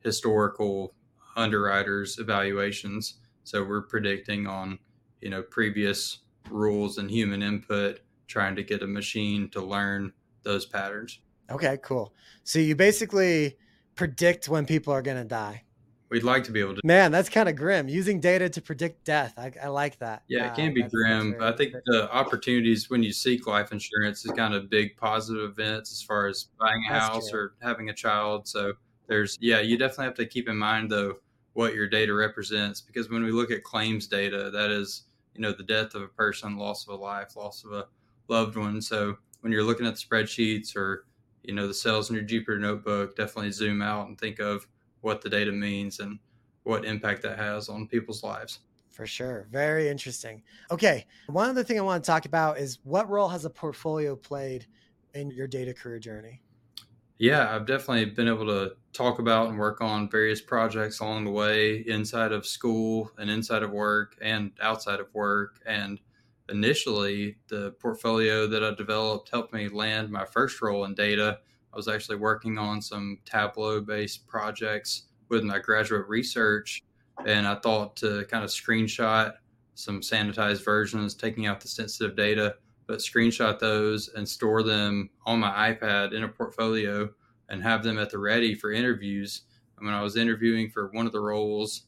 historical 0.00 0.94
underwriters' 1.36 2.18
evaluations. 2.18 3.14
So 3.44 3.62
we're 3.62 3.82
predicting 3.82 4.46
on, 4.46 4.78
you 5.20 5.28
know, 5.28 5.42
previous 5.42 6.20
rules 6.48 6.96
and 6.96 7.10
human 7.10 7.42
input, 7.42 8.00
trying 8.26 8.56
to 8.56 8.62
get 8.62 8.82
a 8.82 8.86
machine 8.86 9.50
to 9.50 9.60
learn 9.60 10.12
those 10.44 10.64
patterns. 10.64 11.20
Okay, 11.50 11.78
cool. 11.82 12.14
So 12.42 12.58
you 12.58 12.74
basically 12.74 13.58
predict 13.94 14.48
when 14.48 14.64
people 14.64 14.92
are 14.92 15.02
going 15.02 15.18
to 15.18 15.24
die. 15.24 15.62
We'd 16.08 16.22
like 16.22 16.44
to 16.44 16.52
be 16.52 16.60
able 16.60 16.76
to. 16.76 16.80
Man, 16.84 17.10
that's 17.10 17.28
kind 17.28 17.48
of 17.48 17.56
grim. 17.56 17.88
Using 17.88 18.20
data 18.20 18.48
to 18.48 18.62
predict 18.62 19.04
death. 19.04 19.34
I, 19.36 19.50
I 19.60 19.68
like 19.68 19.98
that. 19.98 20.22
Yeah, 20.28 20.50
it 20.50 20.54
can 20.54 20.72
be 20.72 20.82
grim, 20.82 21.34
but 21.36 21.52
I 21.52 21.56
think 21.56 21.74
the 21.86 22.08
opportunities 22.12 22.88
when 22.88 23.02
you 23.02 23.12
seek 23.12 23.46
life 23.48 23.72
insurance 23.72 24.24
is 24.24 24.30
kind 24.32 24.54
of 24.54 24.70
big 24.70 24.96
positive 24.96 25.50
events 25.50 25.90
as 25.90 26.02
far 26.02 26.28
as 26.28 26.48
buying 26.60 26.80
a 26.88 26.92
That's 26.92 27.08
house 27.08 27.30
true. 27.30 27.40
or 27.40 27.54
having 27.60 27.88
a 27.88 27.92
child. 27.94 28.46
So 28.46 28.74
there's, 29.08 29.36
yeah, 29.40 29.60
you 29.60 29.76
definitely 29.76 30.04
have 30.04 30.14
to 30.14 30.26
keep 30.26 30.48
in 30.48 30.56
mind 30.56 30.90
though 30.90 31.14
what 31.54 31.74
your 31.74 31.88
data 31.88 32.14
represents 32.14 32.80
because 32.80 33.10
when 33.10 33.24
we 33.24 33.32
look 33.32 33.50
at 33.50 33.64
claims 33.64 34.06
data, 34.06 34.50
that 34.50 34.70
is, 34.70 35.04
you 35.34 35.40
know, 35.40 35.52
the 35.52 35.64
death 35.64 35.94
of 35.94 36.02
a 36.02 36.08
person, 36.08 36.56
loss 36.56 36.86
of 36.86 36.94
a 36.94 37.02
life, 37.02 37.34
loss 37.34 37.64
of 37.64 37.72
a 37.72 37.86
loved 38.28 38.56
one. 38.56 38.80
So 38.80 39.16
when 39.40 39.52
you're 39.52 39.64
looking 39.64 39.86
at 39.86 39.96
the 39.96 40.00
spreadsheets 40.00 40.76
or, 40.76 41.06
you 41.42 41.54
know, 41.54 41.66
the 41.66 41.74
cells 41.74 42.10
in 42.10 42.16
your 42.16 42.24
Jupyter 42.24 42.60
notebook, 42.60 43.16
definitely 43.16 43.52
zoom 43.52 43.82
out 43.82 44.08
and 44.08 44.18
think 44.18 44.38
of 44.38 44.66
what 45.06 45.22
the 45.22 45.30
data 45.30 45.52
means 45.52 46.00
and 46.00 46.18
what 46.64 46.84
impact 46.84 47.22
that 47.22 47.38
has 47.38 47.68
on 47.68 47.86
people's 47.86 48.24
lives. 48.24 48.58
For 48.90 49.06
sure. 49.06 49.46
Very 49.52 49.88
interesting. 49.88 50.42
Okay. 50.72 51.06
One 51.28 51.48
other 51.48 51.62
thing 51.62 51.78
I 51.78 51.82
want 51.82 52.02
to 52.02 52.06
talk 52.06 52.24
about 52.24 52.58
is 52.58 52.80
what 52.82 53.08
role 53.08 53.28
has 53.28 53.44
a 53.44 53.50
portfolio 53.50 54.16
played 54.16 54.66
in 55.14 55.30
your 55.30 55.46
data 55.46 55.72
career 55.72 56.00
journey? 56.00 56.42
Yeah, 57.18 57.54
I've 57.54 57.66
definitely 57.66 58.06
been 58.06 58.26
able 58.26 58.46
to 58.46 58.72
talk 58.92 59.20
about 59.20 59.48
and 59.48 59.58
work 59.60 59.80
on 59.80 60.10
various 60.10 60.40
projects 60.40 60.98
along 60.98 61.24
the 61.24 61.30
way 61.30 61.84
inside 61.86 62.32
of 62.32 62.44
school 62.44 63.12
and 63.16 63.30
inside 63.30 63.62
of 63.62 63.70
work 63.70 64.16
and 64.20 64.50
outside 64.60 64.98
of 64.98 65.06
work. 65.14 65.60
And 65.64 66.00
initially, 66.48 67.36
the 67.46 67.76
portfolio 67.78 68.48
that 68.48 68.64
I 68.64 68.74
developed 68.74 69.30
helped 69.30 69.54
me 69.54 69.68
land 69.68 70.10
my 70.10 70.24
first 70.24 70.60
role 70.60 70.84
in 70.84 70.94
data. 70.94 71.38
I 71.76 71.78
was 71.78 71.88
actually 71.88 72.16
working 72.16 72.56
on 72.56 72.80
some 72.80 73.18
Tableau 73.26 73.82
based 73.82 74.26
projects 74.26 75.08
with 75.28 75.44
my 75.44 75.58
graduate 75.58 76.08
research. 76.08 76.82
And 77.26 77.46
I 77.46 77.56
thought 77.56 77.96
to 77.96 78.24
kind 78.30 78.42
of 78.42 78.48
screenshot 78.48 79.34
some 79.74 80.00
sanitized 80.00 80.64
versions, 80.64 81.14
taking 81.14 81.44
out 81.44 81.60
the 81.60 81.68
sensitive 81.68 82.16
data 82.16 82.56
but 82.86 83.00
screenshot 83.00 83.58
those 83.58 84.08
and 84.14 84.26
store 84.26 84.62
them 84.62 85.10
on 85.26 85.38
my 85.38 85.74
iPad 85.74 86.14
in 86.14 86.24
a 86.24 86.28
portfolio 86.28 87.10
and 87.50 87.62
have 87.62 87.82
them 87.82 87.98
at 87.98 88.08
the 88.08 88.18
ready 88.18 88.54
for 88.54 88.72
interviews. 88.72 89.42
And 89.76 89.84
when 89.84 89.94
I 89.94 90.00
was 90.00 90.16
interviewing 90.16 90.70
for 90.70 90.88
one 90.92 91.04
of 91.04 91.12
the 91.12 91.20
roles 91.20 91.82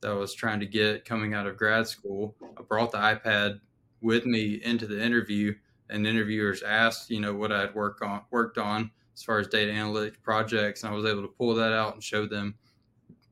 that 0.00 0.10
I 0.12 0.14
was 0.14 0.32
trying 0.32 0.60
to 0.60 0.66
get 0.66 1.04
coming 1.04 1.34
out 1.34 1.46
of 1.46 1.58
grad 1.58 1.86
school, 1.86 2.34
I 2.56 2.62
brought 2.62 2.92
the 2.92 2.98
iPad 2.98 3.60
with 4.00 4.24
me 4.24 4.62
into 4.64 4.86
the 4.86 5.02
interview 5.02 5.54
and 5.90 6.06
interviewers 6.06 6.62
asked, 6.62 7.10
you 7.10 7.20
know, 7.20 7.34
what 7.34 7.52
I'd 7.52 7.74
work 7.74 8.00
on 8.00 8.22
worked 8.30 8.56
on 8.56 8.90
as 9.14 9.22
far 9.22 9.38
as 9.38 9.48
data 9.48 9.72
analytics 9.72 10.20
projects 10.20 10.82
and 10.82 10.92
I 10.92 10.96
was 10.96 11.04
able 11.04 11.22
to 11.22 11.28
pull 11.28 11.54
that 11.54 11.72
out 11.72 11.94
and 11.94 12.02
show 12.02 12.26
them 12.26 12.54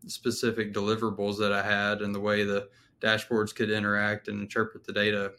specific 0.06 0.72
deliverables 0.72 1.38
that 1.38 1.52
I 1.52 1.62
had 1.62 2.02
and 2.02 2.14
the 2.14 2.20
way 2.20 2.44
the 2.44 2.68
dashboards 3.00 3.54
could 3.54 3.70
interact 3.70 4.28
and 4.28 4.40
interpret 4.40 4.84
the 4.84 4.92
data 4.92 5.32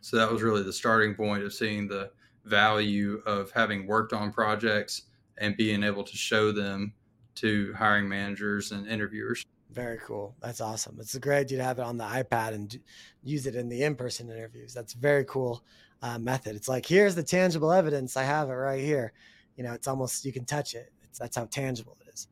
so 0.00 0.16
that 0.16 0.30
was 0.30 0.42
really 0.42 0.64
the 0.64 0.72
starting 0.72 1.14
point 1.14 1.44
of 1.44 1.52
seeing 1.52 1.86
the 1.86 2.10
value 2.44 3.22
of 3.24 3.52
having 3.52 3.86
worked 3.86 4.12
on 4.12 4.32
projects 4.32 5.02
and 5.38 5.56
being 5.56 5.84
able 5.84 6.02
to 6.02 6.16
show 6.16 6.50
them 6.52 6.92
to 7.36 7.72
hiring 7.74 8.08
managers 8.08 8.72
and 8.72 8.86
interviewers. 8.86 9.44
Very 9.70 9.98
cool. 10.04 10.34
That's 10.42 10.60
awesome. 10.60 10.98
It's 11.00 11.14
a 11.14 11.20
great 11.20 11.40
idea 11.40 11.58
to 11.58 11.64
have 11.64 11.78
it 11.78 11.84
on 11.84 11.96
the 11.96 12.04
iPad 12.04 12.52
and 12.52 12.78
use 13.22 13.46
it 13.46 13.54
in 13.54 13.68
the 13.68 13.84
in-person 13.84 14.28
interviews. 14.28 14.74
That's 14.74 14.92
very 14.92 15.24
cool 15.24 15.64
uh, 16.02 16.18
method. 16.18 16.56
It's 16.56 16.68
like 16.68 16.84
here's 16.84 17.14
the 17.14 17.22
tangible 17.22 17.72
evidence. 17.72 18.16
I 18.16 18.24
have 18.24 18.50
it 18.50 18.54
right 18.54 18.82
here. 18.82 19.12
You 19.56 19.64
know, 19.64 19.72
it's 19.72 19.88
almost 19.88 20.24
you 20.24 20.32
can 20.32 20.44
touch 20.44 20.74
it. 20.74 20.92
It's, 21.04 21.18
that's 21.18 21.36
how 21.36 21.46
tangible 21.46 21.96
it 22.00 22.12
is. 22.12 22.28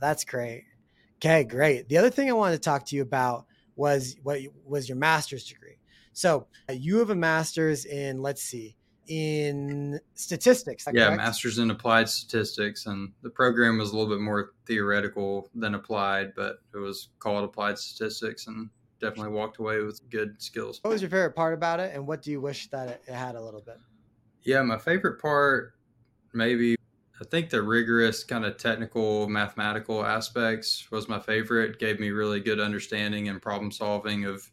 That's 0.00 0.24
great. 0.24 0.64
Okay, 1.16 1.44
great. 1.44 1.88
The 1.88 1.98
other 1.98 2.10
thing 2.10 2.28
I 2.28 2.32
wanted 2.32 2.56
to 2.56 2.62
talk 2.62 2.84
to 2.86 2.96
you 2.96 3.02
about 3.02 3.46
was 3.76 4.16
what 4.22 4.40
was 4.64 4.88
your 4.88 4.98
master's 4.98 5.44
degree. 5.44 5.78
So 6.12 6.46
uh, 6.68 6.74
you 6.74 6.98
have 6.98 7.10
a 7.10 7.14
master's 7.14 7.84
in 7.86 8.22
let's 8.22 8.42
see 8.42 8.76
in 9.08 10.00
statistics. 10.14 10.86
Yeah, 10.92 11.06
correct? 11.06 11.16
master's 11.18 11.58
in 11.58 11.70
applied 11.70 12.08
statistics, 12.08 12.86
and 12.86 13.12
the 13.22 13.30
program 13.30 13.78
was 13.78 13.92
a 13.92 13.96
little 13.96 14.14
bit 14.14 14.22
more 14.22 14.52
theoretical 14.66 15.48
than 15.54 15.74
applied, 15.74 16.34
but 16.34 16.58
it 16.72 16.78
was 16.78 17.10
called 17.18 17.44
applied 17.44 17.78
statistics, 17.78 18.46
and 18.46 18.70
definitely 19.00 19.32
walked 19.32 19.58
away 19.58 19.80
with 19.80 20.00
good 20.10 20.40
skills. 20.40 20.80
What 20.82 20.90
was 20.90 21.02
your 21.02 21.10
favorite 21.10 21.34
part 21.34 21.54
about 21.54 21.80
it, 21.80 21.94
and 21.94 22.06
what 22.06 22.22
do 22.22 22.30
you 22.30 22.40
wish 22.40 22.68
that 22.70 22.88
it, 22.88 23.02
it 23.06 23.14
had 23.14 23.34
a 23.34 23.40
little 23.42 23.60
bit? 23.60 23.78
Yeah, 24.42 24.62
my 24.62 24.78
favorite 24.78 25.20
part, 25.20 25.74
maybe, 26.34 26.76
I 27.20 27.24
think 27.24 27.50
the 27.50 27.62
rigorous 27.62 28.24
kind 28.24 28.44
of 28.44 28.56
technical 28.56 29.28
mathematical 29.28 30.04
aspects 30.04 30.90
was 30.90 31.08
my 31.08 31.20
favorite. 31.20 31.78
Gave 31.78 32.00
me 32.00 32.10
really 32.10 32.40
good 32.40 32.60
understanding 32.60 33.28
and 33.28 33.40
problem 33.40 33.70
solving 33.70 34.24
of, 34.24 34.50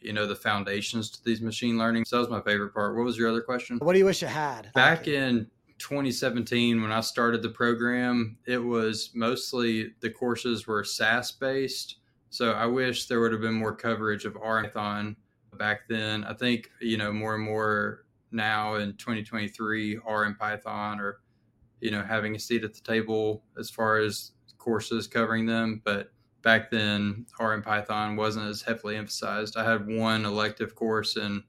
you 0.00 0.12
know, 0.12 0.26
the 0.26 0.36
foundations 0.36 1.10
to 1.10 1.24
these 1.24 1.40
machine 1.40 1.76
learning. 1.76 2.04
So 2.04 2.16
that 2.16 2.20
was 2.20 2.30
my 2.30 2.40
favorite 2.40 2.72
part. 2.72 2.96
What 2.96 3.04
was 3.04 3.18
your 3.18 3.28
other 3.30 3.42
question? 3.42 3.78
What 3.78 3.94
do 3.94 3.98
you 3.98 4.04
wish 4.04 4.22
it 4.22 4.28
had? 4.28 4.70
Back 4.74 5.08
in 5.08 5.50
2017, 5.78 6.80
when 6.80 6.92
I 6.92 7.00
started 7.00 7.42
the 7.42 7.48
program, 7.48 8.38
it 8.46 8.58
was 8.58 9.10
mostly 9.14 9.94
the 10.00 10.10
courses 10.10 10.66
were 10.66 10.84
SAS 10.84 11.32
based. 11.32 11.96
So 12.30 12.52
I 12.52 12.66
wish 12.66 13.06
there 13.06 13.20
would 13.20 13.32
have 13.32 13.40
been 13.40 13.54
more 13.54 13.74
coverage 13.74 14.24
of 14.24 14.36
R 14.40 14.58
and 14.58 14.66
Python 14.72 15.16
back 15.58 15.88
then. 15.88 16.24
I 16.24 16.34
think, 16.34 16.70
you 16.80 16.96
know, 16.96 17.12
more 17.12 17.34
and 17.34 17.44
more 17.44 18.04
now 18.30 18.74
in 18.74 18.96
2023, 18.96 20.00
R 20.04 20.24
and 20.24 20.38
Python 20.38 21.00
are, 21.00 21.20
you 21.84 21.90
know, 21.90 22.02
having 22.02 22.34
a 22.34 22.38
seat 22.38 22.64
at 22.64 22.72
the 22.72 22.80
table 22.80 23.44
as 23.58 23.68
far 23.68 23.98
as 23.98 24.32
courses 24.56 25.06
covering 25.06 25.44
them. 25.44 25.82
But 25.84 26.10
back 26.40 26.70
then, 26.70 27.26
R 27.38 27.52
and 27.52 27.62
Python 27.62 28.16
wasn't 28.16 28.46
as 28.48 28.62
heavily 28.62 28.96
emphasized. 28.96 29.58
I 29.58 29.70
had 29.70 29.86
one 29.86 30.24
elective 30.24 30.74
course 30.74 31.18
in 31.18 31.44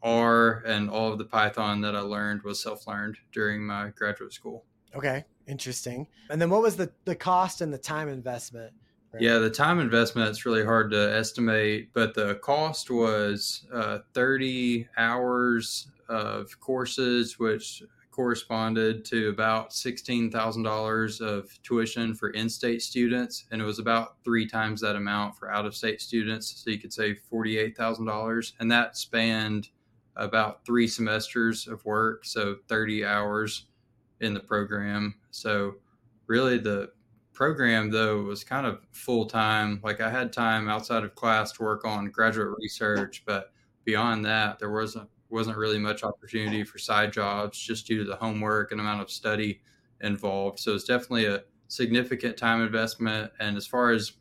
R 0.00 0.62
and 0.64 0.88
all 0.88 1.10
of 1.10 1.18
the 1.18 1.24
Python 1.24 1.80
that 1.80 1.96
I 1.96 2.00
learned 2.00 2.42
was 2.42 2.62
self 2.62 2.86
learned 2.86 3.18
during 3.32 3.66
my 3.66 3.90
graduate 3.96 4.32
school. 4.32 4.64
Okay, 4.94 5.24
interesting. 5.48 6.06
And 6.30 6.40
then 6.40 6.50
what 6.50 6.62
was 6.62 6.76
the 6.76 6.92
the 7.04 7.16
cost 7.16 7.60
and 7.60 7.74
the 7.74 7.78
time 7.78 8.08
investment? 8.08 8.72
Yeah, 9.18 9.38
the 9.38 9.50
time 9.50 9.80
investment 9.80 10.28
it's 10.28 10.46
really 10.46 10.64
hard 10.64 10.92
to 10.92 11.16
estimate, 11.16 11.92
but 11.92 12.14
the 12.14 12.36
cost 12.36 12.92
was 12.92 13.66
uh, 13.72 13.98
30 14.14 14.86
hours 14.96 15.88
of 16.08 16.60
courses, 16.60 17.40
which 17.40 17.82
corresponded 18.20 19.02
to 19.02 19.30
about 19.30 19.70
$16,000 19.70 21.20
of 21.22 21.62
tuition 21.62 22.14
for 22.14 22.28
in 22.30 22.50
state 22.50 22.82
students. 22.82 23.46
And 23.50 23.62
it 23.62 23.64
was 23.64 23.78
about 23.78 24.22
three 24.24 24.46
times 24.46 24.82
that 24.82 24.94
amount 24.94 25.38
for 25.38 25.50
out 25.50 25.64
of 25.64 25.74
state 25.74 26.02
students. 26.02 26.62
So 26.62 26.68
you 26.68 26.78
could 26.78 26.92
say 26.92 27.16
$48,000. 27.32 28.52
And 28.60 28.70
that 28.70 28.98
spanned 28.98 29.70
about 30.16 30.66
three 30.66 30.86
semesters 30.86 31.66
of 31.66 31.82
work. 31.86 32.26
So 32.26 32.56
30 32.68 33.06
hours 33.06 33.68
in 34.20 34.34
the 34.34 34.40
program. 34.40 35.14
So 35.30 35.76
really 36.26 36.58
the 36.58 36.90
program 37.32 37.90
though 37.90 38.20
was 38.20 38.44
kind 38.44 38.66
of 38.66 38.80
full 38.92 39.24
time. 39.24 39.80
Like 39.82 40.02
I 40.02 40.10
had 40.10 40.30
time 40.30 40.68
outside 40.68 41.04
of 41.04 41.14
class 41.14 41.52
to 41.52 41.62
work 41.62 41.86
on 41.86 42.10
graduate 42.10 42.54
research, 42.60 43.22
but 43.24 43.50
beyond 43.84 44.26
that, 44.26 44.58
there 44.58 44.70
wasn't 44.70 45.08
wasn't 45.30 45.56
really 45.56 45.78
much 45.78 46.02
opportunity 46.02 46.64
for 46.64 46.78
side 46.78 47.12
jobs 47.12 47.58
just 47.58 47.86
due 47.86 47.98
to 47.98 48.04
the 48.04 48.16
homework 48.16 48.72
and 48.72 48.80
amount 48.80 49.00
of 49.00 49.10
study 49.10 49.60
involved. 50.00 50.58
So 50.58 50.74
it's 50.74 50.84
definitely 50.84 51.26
a 51.26 51.42
significant 51.68 52.36
time 52.36 52.62
investment. 52.62 53.32
And 53.38 53.56
as 53.56 53.66
far 53.66 53.90
as 53.90 54.12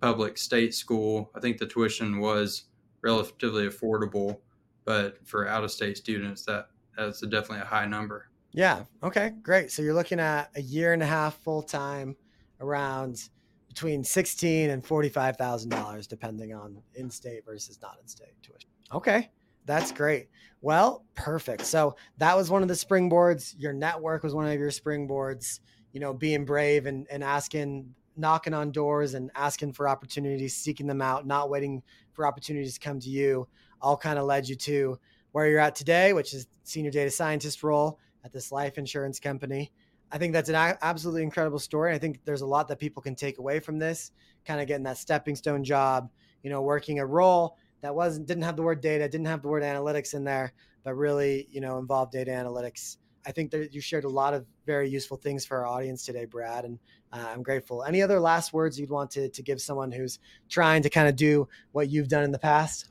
public 0.00 0.38
state 0.38 0.74
school, 0.74 1.30
I 1.34 1.40
think 1.40 1.58
the 1.58 1.66
tuition 1.66 2.18
was 2.18 2.64
relatively 3.02 3.68
affordable, 3.68 4.38
but 4.84 5.18
for 5.26 5.48
out 5.48 5.64
of 5.64 5.70
state 5.70 5.96
students, 5.96 6.44
that 6.44 6.68
that's 6.96 7.22
a, 7.22 7.26
definitely 7.26 7.62
a 7.62 7.66
high 7.66 7.86
number. 7.86 8.30
Yeah. 8.52 8.84
Okay. 9.02 9.32
Great. 9.42 9.72
So 9.72 9.82
you're 9.82 9.94
looking 9.94 10.20
at 10.20 10.50
a 10.54 10.62
year 10.62 10.92
and 10.92 11.02
a 11.02 11.06
half 11.06 11.36
full 11.42 11.62
time, 11.62 12.16
around 12.60 13.28
between 13.66 14.04
sixteen 14.04 14.70
and 14.70 14.86
forty 14.86 15.08
five 15.08 15.36
thousand 15.36 15.70
dollars, 15.70 16.06
depending 16.06 16.54
on 16.54 16.80
in 16.94 17.10
state 17.10 17.44
versus 17.44 17.80
not 17.82 17.96
in 18.00 18.06
state 18.06 18.34
tuition. 18.42 18.70
Okay. 18.92 19.28
That's 19.64 19.92
great. 19.92 20.28
Well, 20.60 21.04
perfect. 21.14 21.62
So 21.66 21.96
that 22.18 22.36
was 22.36 22.50
one 22.50 22.62
of 22.62 22.68
the 22.68 22.74
springboards. 22.74 23.54
Your 23.58 23.72
network 23.72 24.22
was 24.22 24.34
one 24.34 24.46
of 24.46 24.58
your 24.58 24.70
springboards. 24.70 25.60
You 25.92 26.00
know, 26.00 26.12
being 26.12 26.44
brave 26.44 26.86
and, 26.86 27.06
and 27.10 27.22
asking, 27.22 27.94
knocking 28.16 28.54
on 28.54 28.72
doors 28.72 29.14
and 29.14 29.30
asking 29.34 29.72
for 29.74 29.88
opportunities, 29.88 30.56
seeking 30.56 30.86
them 30.86 31.00
out, 31.00 31.26
not 31.26 31.50
waiting 31.50 31.82
for 32.12 32.26
opportunities 32.26 32.74
to 32.74 32.80
come 32.80 32.98
to 33.00 33.08
you, 33.08 33.46
all 33.80 33.96
kind 33.96 34.18
of 34.18 34.24
led 34.24 34.48
you 34.48 34.56
to 34.56 34.98
where 35.32 35.48
you're 35.48 35.60
at 35.60 35.74
today, 35.76 36.12
which 36.12 36.34
is 36.34 36.46
senior 36.64 36.90
data 36.90 37.10
scientist 37.10 37.62
role 37.62 37.98
at 38.24 38.32
this 38.32 38.50
life 38.50 38.78
insurance 38.78 39.20
company. 39.20 39.70
I 40.10 40.18
think 40.18 40.32
that's 40.32 40.48
an 40.48 40.76
absolutely 40.80 41.22
incredible 41.22 41.58
story. 41.58 41.92
I 41.92 41.98
think 41.98 42.20
there's 42.24 42.42
a 42.42 42.46
lot 42.46 42.68
that 42.68 42.78
people 42.78 43.02
can 43.02 43.14
take 43.14 43.38
away 43.38 43.60
from 43.60 43.78
this, 43.78 44.12
kind 44.44 44.60
of 44.60 44.66
getting 44.66 44.84
that 44.84 44.98
stepping 44.98 45.34
stone 45.34 45.64
job, 45.64 46.08
you 46.42 46.50
know, 46.50 46.62
working 46.62 47.00
a 47.00 47.06
role 47.06 47.56
that 47.84 47.94
wasn't 47.94 48.26
didn't 48.26 48.44
have 48.44 48.56
the 48.56 48.62
word 48.62 48.80
data, 48.80 49.06
didn't 49.08 49.26
have 49.26 49.42
the 49.42 49.48
word 49.48 49.62
analytics 49.62 50.14
in 50.14 50.24
there, 50.24 50.54
but 50.84 50.94
really, 50.94 51.46
you 51.50 51.60
know, 51.60 51.78
involved 51.78 52.12
data 52.12 52.30
analytics. 52.30 52.96
I 53.26 53.32
think 53.32 53.50
that 53.50 53.74
you 53.74 53.80
shared 53.80 54.04
a 54.04 54.08
lot 54.08 54.32
of 54.32 54.46
very 54.64 54.88
useful 54.88 55.18
things 55.18 55.44
for 55.44 55.58
our 55.58 55.66
audience 55.66 56.04
today, 56.04 56.24
Brad, 56.24 56.64
and 56.64 56.78
uh, 57.12 57.26
I'm 57.28 57.42
grateful. 57.42 57.84
Any 57.84 58.00
other 58.00 58.20
last 58.20 58.52
words 58.54 58.80
you'd 58.80 58.90
want 58.90 59.10
to 59.12 59.28
to 59.28 59.42
give 59.42 59.60
someone 59.60 59.92
who's 59.92 60.18
trying 60.48 60.82
to 60.82 60.90
kind 60.90 61.08
of 61.08 61.16
do 61.16 61.46
what 61.72 61.90
you've 61.90 62.08
done 62.08 62.24
in 62.24 62.32
the 62.32 62.38
past? 62.38 62.88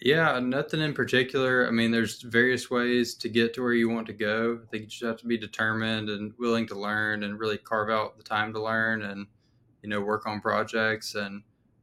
Yeah, 0.00 0.40
nothing 0.40 0.80
in 0.80 0.92
particular. 0.94 1.68
I 1.68 1.70
mean, 1.70 1.92
there's 1.92 2.22
various 2.22 2.68
ways 2.70 3.14
to 3.16 3.28
get 3.28 3.54
to 3.54 3.62
where 3.62 3.74
you 3.74 3.90
want 3.90 4.06
to 4.08 4.12
go. 4.12 4.58
I 4.60 4.66
think 4.70 4.82
you 4.82 4.88
just 4.88 5.04
have 5.04 5.18
to 5.18 5.26
be 5.26 5.38
determined 5.38 6.08
and 6.08 6.32
willing 6.38 6.66
to 6.68 6.74
learn 6.74 7.22
and 7.22 7.38
really 7.38 7.58
carve 7.58 7.90
out 7.90 8.16
the 8.16 8.24
time 8.24 8.52
to 8.54 8.62
learn 8.62 9.02
and, 9.02 9.26
you 9.82 9.88
know, 9.88 10.00
work 10.00 10.26
on 10.26 10.40
projects. 10.40 11.14
And 11.16 11.42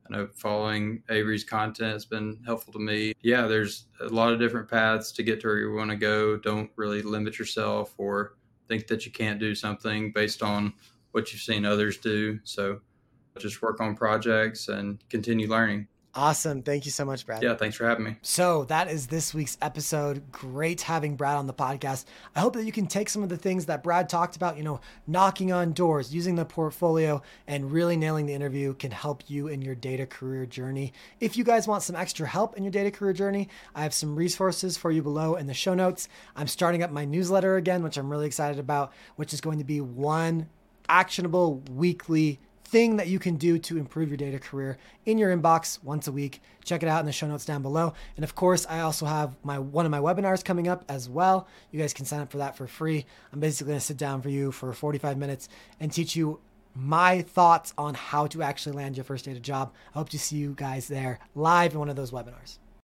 I 0.10 0.16
know 0.16 0.28
following 0.34 1.04
Avery's 1.10 1.44
content 1.44 1.94
has 1.94 2.06
been 2.06 2.40
helpful 2.46 2.74
to 2.74 2.80
me. 2.80 3.14
Yeah, 3.22 3.48
there's 3.48 3.88
a 4.00 4.08
lot 4.08 4.32
of 4.32 4.40
different 4.40 4.70
paths 4.70 5.12
to 5.14 5.24
get 5.24 5.42
to 5.42 5.48
where 5.48 5.58
you 5.58 5.74
want 5.74 5.90
to 5.90 5.98
go. 5.98 6.38
Don't 6.38 6.70
really 6.76 7.02
limit 7.02 7.38
yourself 7.38 7.94
or 7.98 8.36
think 8.68 8.88
that 8.88 9.06
you 9.06 9.12
can't 9.12 9.40
do 9.40 9.56
something 9.56 10.12
based 10.12 10.44
on 10.44 10.74
what 11.12 11.32
you've 11.32 11.42
seen 11.42 11.66
others 11.66 11.98
do. 11.98 12.40
So 12.44 12.80
just 13.38 13.62
work 13.62 13.80
on 13.82 13.96
projects 13.96 14.68
and 14.68 15.04
continue 15.10 15.48
learning. 15.48 15.88
Awesome. 16.18 16.64
Thank 16.64 16.86
you 16.86 16.92
so 16.92 17.06
much, 17.06 17.28
Brad. 17.28 17.44
Yeah, 17.44 17.56
thanks 17.56 17.78
for 17.78 17.88
having 17.88 18.04
me. 18.04 18.16
So, 18.24 18.64
that 18.66 18.90
is 18.90 19.06
this 19.06 19.36
week's 19.36 19.56
episode. 19.62 20.32
Great 20.32 20.82
having 20.82 21.16
Brad 21.16 21.38
on 21.38 21.46
the 21.46 21.54
podcast. 21.54 22.06
I 22.36 22.40
hope 22.40 22.54
that 22.56 22.66
you 22.66 22.72
can 22.72 22.88
take 22.88 23.08
some 23.08 23.22
of 23.22 23.30
the 23.30 23.38
things 23.38 23.68
that 23.68 23.84
Brad 23.84 24.10
talked 24.10 24.36
about, 24.36 24.58
you 24.58 24.64
know, 24.64 24.82
knocking 25.06 25.52
on 25.52 25.74
doors, 25.74 26.12
using 26.12 26.34
the 26.34 26.44
portfolio, 26.44 27.22
and 27.46 27.72
really 27.72 27.96
nailing 27.96 28.26
the 28.26 28.34
interview 28.34 28.74
can 28.74 28.90
help 28.90 29.30
you 29.30 29.48
in 29.48 29.62
your 29.62 29.76
data 29.76 30.08
career 30.08 30.48
journey. 30.48 30.92
If 31.20 31.38
you 31.38 31.44
guys 31.44 31.68
want 31.68 31.84
some 31.84 31.96
extra 31.96 32.26
help 32.26 32.58
in 32.58 32.64
your 32.64 32.72
data 32.72 32.90
career 32.90 33.14
journey, 33.14 33.48
I 33.76 33.84
have 33.84 33.94
some 33.94 34.16
resources 34.16 34.76
for 34.76 34.90
you 34.90 35.04
below 35.04 35.36
in 35.36 35.46
the 35.46 35.54
show 35.54 35.76
notes. 35.76 36.10
I'm 36.36 36.48
starting 36.48 36.82
up 36.82 36.90
my 36.90 37.06
newsletter 37.06 37.58
again, 37.58 37.84
which 37.84 37.96
I'm 37.96 38.10
really 38.10 38.26
excited 38.26 38.58
about, 38.58 38.92
which 39.18 39.36
is 39.36 39.42
going 39.42 39.60
to 39.60 39.64
be 39.64 39.82
one 39.82 40.50
actionable 40.90 41.62
weekly 41.72 42.40
thing 42.68 42.98
that 42.98 43.08
you 43.08 43.18
can 43.18 43.38
do 43.38 43.58
to 43.58 43.78
improve 43.78 44.10
your 44.10 44.18
data 44.18 44.40
career 44.40 44.78
in 45.06 45.18
your 45.18 45.36
inbox 45.36 45.82
once 45.84 46.08
a 46.08 46.12
week. 46.12 46.42
Check 46.66 46.84
it 46.84 46.90
out 46.90 47.00
in 47.00 47.06
the 47.06 47.14
show 47.14 47.28
notes 47.28 47.46
down 47.46 47.62
below. 47.62 47.94
And 48.18 48.24
of 48.26 48.36
course, 48.36 48.66
I 48.70 48.82
also 48.82 49.06
have 49.06 49.36
my 49.44 49.58
one 49.58 49.86
of 49.86 49.92
my 49.92 50.00
webinars 50.00 50.44
coming 50.44 50.68
up 50.68 50.84
as 50.90 51.10
well. 51.10 51.48
You 51.72 51.80
guys 51.80 51.94
can 51.94 52.06
sign 52.06 52.20
up 52.20 52.32
for 52.32 52.40
that 52.40 52.58
for 52.58 52.68
free. 52.68 53.06
I'm 53.32 53.40
basically 53.40 53.72
going 53.72 53.80
to 53.80 53.86
sit 53.86 53.98
down 53.98 54.22
for 54.22 54.30
you 54.30 54.52
for 54.52 54.74
45 54.74 55.18
minutes 55.18 55.48
and 55.80 55.92
teach 55.92 56.16
you 56.16 56.40
my 56.76 57.22
thoughts 57.22 57.74
on 57.78 57.94
how 57.96 58.28
to 58.28 58.44
actually 58.44 58.76
land 58.76 58.98
your 58.98 59.04
first 59.04 59.26
data 59.26 59.40
job. 59.40 59.74
I 59.96 60.00
hope 60.00 60.10
to 60.10 60.20
see 60.20 60.36
you 60.36 60.54
guys 60.56 60.88
there 60.88 61.20
live 61.36 61.74
in 61.74 61.80
one 61.80 61.90
of 61.90 61.96
those 61.96 62.12
webinars. 62.12 62.60